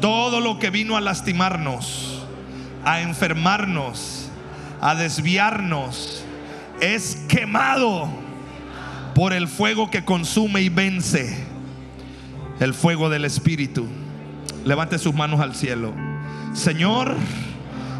Todo 0.01 0.41
lo 0.41 0.59
que 0.59 0.71
vino 0.71 0.97
a 0.97 1.03
lastimarnos, 1.03 2.16
a 2.87 3.01
enfermarnos, 3.01 4.29
a 4.81 4.95
desviarnos, 4.95 6.25
es 6.81 7.17
quemado 7.29 8.09
por 9.13 9.33
el 9.33 9.49
fuego 9.49 9.91
que 9.91 10.05
consume 10.05 10.63
y 10.63 10.69
vence. 10.69 11.37
El 12.61 12.73
fuego 12.73 13.11
del 13.11 13.25
Espíritu. 13.25 13.87
Levante 14.65 14.99
sus 14.99 15.13
manos 15.15 15.41
al 15.41 15.57
cielo. 15.57 15.93
Señor, 16.55 17.17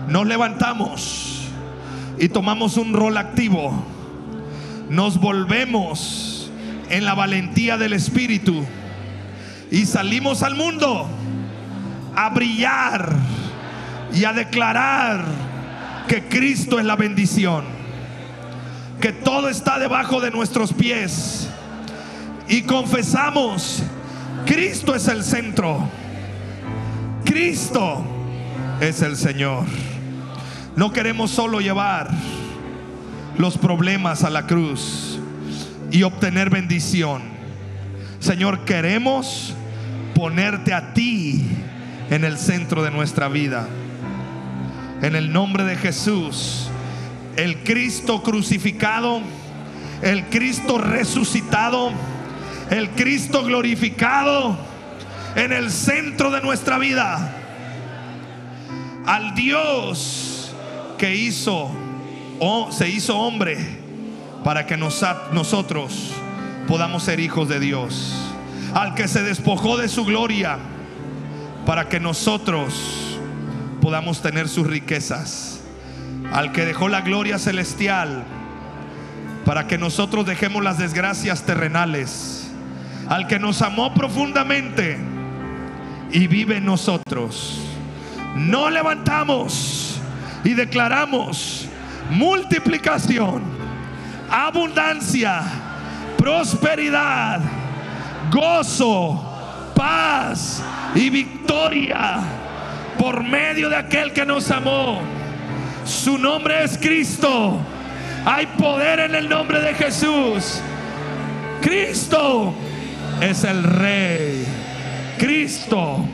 nos 0.07 0.25
levantamos 0.25 1.49
y 2.17 2.29
tomamos 2.29 2.77
un 2.77 2.95
rol 2.95 3.17
activo. 3.17 3.85
Nos 4.89 5.19
volvemos 5.19 6.49
en 6.91 7.05
la 7.05 7.15
valentía 7.15 7.77
del 7.77 7.93
Espíritu 7.93 8.65
y 9.69 9.85
salimos 9.85 10.45
al 10.45 10.55
mundo 10.55 11.09
a 12.15 12.29
brillar 12.31 13.17
y 14.17 14.25
a 14.25 14.33
declarar 14.33 15.25
que 16.09 16.25
Cristo 16.25 16.79
es 16.79 16.87
la 16.87 16.97
bendición, 16.97 17.65
que 19.01 19.13
todo 19.13 19.51
está 19.51 19.79
debajo 19.79 20.21
de 20.21 20.31
nuestros 20.31 20.73
pies 20.73 21.49
y 22.49 22.63
confesamos, 22.63 23.83
Cristo 24.47 24.95
es 24.95 25.09
el 25.09 25.23
centro, 25.23 25.87
Cristo 27.27 28.05
es 28.81 29.03
el 29.03 29.17
Señor. 29.17 29.65
No 30.77 30.93
queremos 30.93 31.31
solo 31.31 31.61
llevar 31.61 32.09
los 33.37 33.59
problemas 33.59 34.25
a 34.25 34.31
la 34.31 34.47
cruz 34.47 35.19
y 35.91 36.05
obtener 36.05 36.49
bendición. 36.49 37.23
Señor, 38.19 38.65
queremos 38.65 39.55
ponerte 40.15 40.73
a 40.73 40.95
ti 40.95 41.45
en 42.09 42.25
el 42.25 42.39
centro 42.39 42.83
de 42.83 42.91
nuestra 42.91 43.29
vida. 43.29 43.69
En 45.03 45.15
el 45.15 45.33
nombre 45.33 45.65
de 45.65 45.77
Jesús, 45.77 46.69
el 47.37 47.63
Cristo 47.65 48.23
crucificado, 48.23 49.21
el 50.03 50.25
Cristo 50.27 50.79
resucitado, 50.79 51.91
el 52.71 52.91
Cristo 52.91 53.45
glorificado 53.45 54.57
en 55.35 55.53
el 55.53 55.71
centro 55.71 56.31
de 56.31 56.41
nuestra 56.41 56.79
vida. 56.79 57.35
Al 59.05 59.35
Dios 59.35 60.51
que 60.99 61.15
hizo 61.15 61.71
o 62.41 62.73
se 62.73 62.89
hizo 62.89 63.19
hombre 63.19 63.59
para 64.43 64.67
que 64.67 64.77
nosotros 64.77 66.11
podamos 66.67 67.03
ser 67.03 67.21
hijos 67.21 67.49
de 67.49 67.61
Dios. 67.61 68.15
Al 68.75 68.95
que 68.95 69.09
se 69.09 69.23
despojó 69.23 69.77
de 69.77 69.89
su 69.89 70.05
gloria 70.05 70.59
para 71.67 71.89
que 71.89 72.01
nosotros 72.01 73.06
podamos 73.87 74.21
tener 74.21 74.49
sus 74.49 74.67
riquezas. 74.67 75.61
Al 76.33 76.51
que 76.51 76.65
dejó 76.65 76.89
la 76.89 77.03
gloria 77.03 77.39
celestial 77.39 78.25
para 79.45 79.69
que 79.69 79.79
nosotros 79.79 80.27
dejemos 80.27 80.65
las 80.65 80.77
desgracias 80.77 81.45
terrenales. 81.45 82.51
Al 83.09 83.29
que 83.29 83.39
nos 83.39 83.63
amó 83.63 83.95
profundamente 83.95 84.99
y 86.11 86.27
vive 86.27 86.57
en 86.57 86.65
nosotros. 86.65 87.61
No 88.35 88.71
levantamos 88.71 90.01
y 90.43 90.55
declaramos 90.55 91.69
multiplicación, 92.11 93.45
abundancia, 94.29 95.43
prosperidad, 96.19 97.41
gozo, 98.33 99.73
paz 99.77 100.61
y 100.97 101.09
victoria 101.09 102.36
por 102.99 103.23
medio 103.23 103.69
de 103.69 103.77
aquel 103.77 104.13
que 104.13 104.25
nos 104.25 104.51
amó. 104.51 105.01
Su 105.85 106.19
nombre 106.19 106.65
es 106.65 106.77
Cristo. 106.79 107.59
Hay 108.25 108.47
poder 108.59 109.01
en 109.01 109.15
el 109.15 109.29
nombre 109.29 109.61
de 109.61 109.75
Jesús. 109.75 110.61
Cristo 111.61 112.55
es 113.21 113.45
el 113.45 113.63
Rey. 113.63 114.45
Cristo 115.19 116.05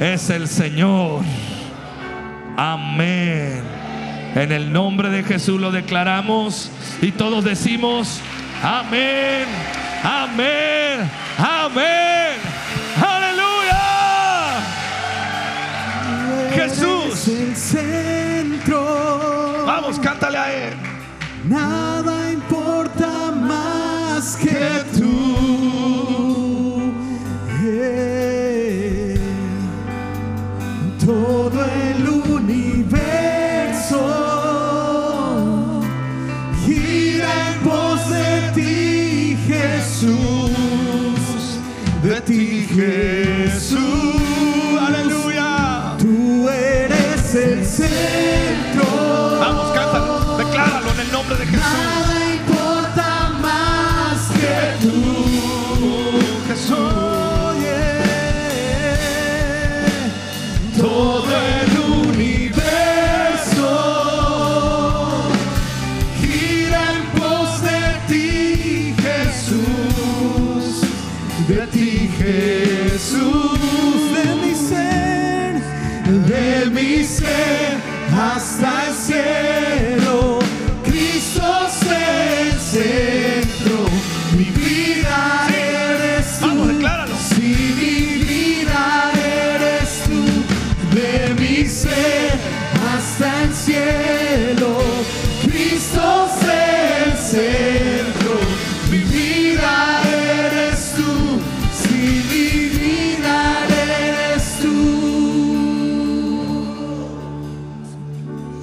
es 0.00 0.30
el 0.30 0.48
Señor. 0.48 1.22
Amén. 2.56 3.62
En 4.34 4.52
el 4.52 4.72
nombre 4.72 5.10
de 5.10 5.22
Jesús 5.24 5.60
lo 5.60 5.72
declaramos 5.72 6.70
y 7.02 7.10
todos 7.10 7.44
decimos, 7.44 8.20
amén, 8.62 9.44
amén, 10.04 11.10
amén. 11.38 12.59
Jesús. 16.52 17.28
el 17.28 17.56
centro. 17.56 18.84
Vamos, 19.66 19.98
cántale 19.98 20.38
a 20.38 20.68
Él. 20.68 20.74
Nada 21.48 22.30
importa 22.32 23.30
más 23.32 24.36
que 24.36 24.84
tú. 24.98 25.09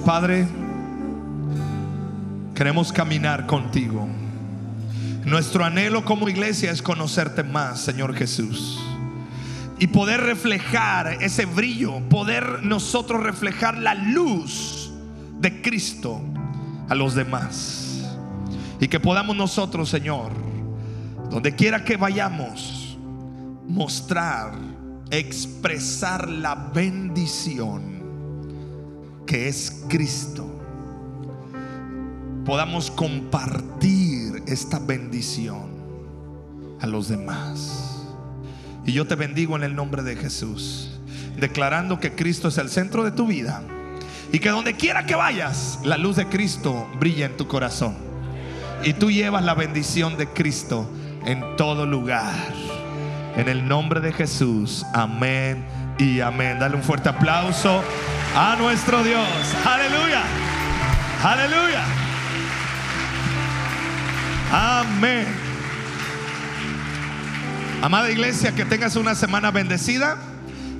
Padre, 0.08 0.48
queremos 2.54 2.94
caminar 2.94 3.44
contigo. 3.44 4.08
Nuestro 5.26 5.66
anhelo 5.66 6.02
como 6.02 6.30
iglesia 6.30 6.70
es 6.70 6.80
conocerte 6.80 7.42
más, 7.42 7.80
Señor 7.82 8.14
Jesús. 8.14 8.80
Y 9.78 9.88
poder 9.88 10.22
reflejar 10.22 11.22
ese 11.22 11.44
brillo, 11.44 12.00
poder 12.08 12.62
nosotros 12.62 13.22
reflejar 13.22 13.76
la 13.76 13.96
luz 13.96 14.90
de 15.40 15.60
Cristo 15.60 16.22
a 16.88 16.94
los 16.94 17.14
demás. 17.14 18.16
Y 18.80 18.88
que 18.88 19.00
podamos 19.00 19.36
nosotros, 19.36 19.90
Señor, 19.90 20.32
donde 21.28 21.54
quiera 21.54 21.84
que 21.84 21.98
vayamos, 21.98 22.96
mostrar, 23.68 24.52
expresar 25.10 26.30
la 26.30 26.54
bendición 26.54 27.97
que 29.28 29.46
es 29.46 29.84
Cristo, 29.88 30.48
podamos 32.46 32.90
compartir 32.90 34.42
esta 34.46 34.78
bendición 34.78 35.68
a 36.80 36.86
los 36.86 37.08
demás. 37.08 38.06
Y 38.86 38.92
yo 38.92 39.06
te 39.06 39.16
bendigo 39.16 39.54
en 39.54 39.64
el 39.64 39.76
nombre 39.76 40.02
de 40.02 40.16
Jesús, 40.16 40.98
declarando 41.38 42.00
que 42.00 42.14
Cristo 42.14 42.48
es 42.48 42.56
el 42.56 42.70
centro 42.70 43.04
de 43.04 43.10
tu 43.10 43.26
vida 43.26 43.62
y 44.32 44.38
que 44.38 44.48
donde 44.48 44.76
quiera 44.76 45.04
que 45.04 45.14
vayas, 45.14 45.78
la 45.84 45.98
luz 45.98 46.16
de 46.16 46.26
Cristo 46.26 46.88
brilla 46.98 47.26
en 47.26 47.36
tu 47.36 47.46
corazón. 47.46 47.96
Y 48.82 48.94
tú 48.94 49.10
llevas 49.10 49.44
la 49.44 49.52
bendición 49.52 50.16
de 50.16 50.26
Cristo 50.28 50.90
en 51.26 51.44
todo 51.58 51.84
lugar. 51.84 52.34
En 53.36 53.46
el 53.50 53.68
nombre 53.68 54.00
de 54.00 54.14
Jesús, 54.14 54.86
amén 54.94 55.77
y 55.98 56.20
amén. 56.20 56.58
Dale 56.58 56.76
un 56.76 56.82
fuerte 56.82 57.08
aplauso 57.08 57.82
a 58.36 58.56
nuestro 58.56 59.02
Dios. 59.02 59.26
Aleluya. 59.64 60.22
Aleluya. 61.22 61.84
Amén. 64.52 65.26
Amada 67.82 68.10
iglesia, 68.10 68.54
que 68.54 68.64
tengas 68.64 68.96
una 68.96 69.14
semana 69.14 69.50
bendecida. 69.50 70.16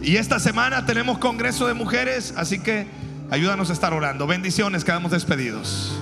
Y 0.01 0.17
esta 0.17 0.39
semana 0.39 0.87
tenemos 0.87 1.19
Congreso 1.19 1.67
de 1.67 1.75
Mujeres, 1.75 2.33
así 2.37 2.61
que 2.61 2.87
ayúdanos 3.31 3.71
a 3.71 3.73
estar 3.73 3.93
orando. 3.93 4.27
Bendiciones, 4.27 4.85
quedamos 4.85 5.11
despedidos. 5.11 5.93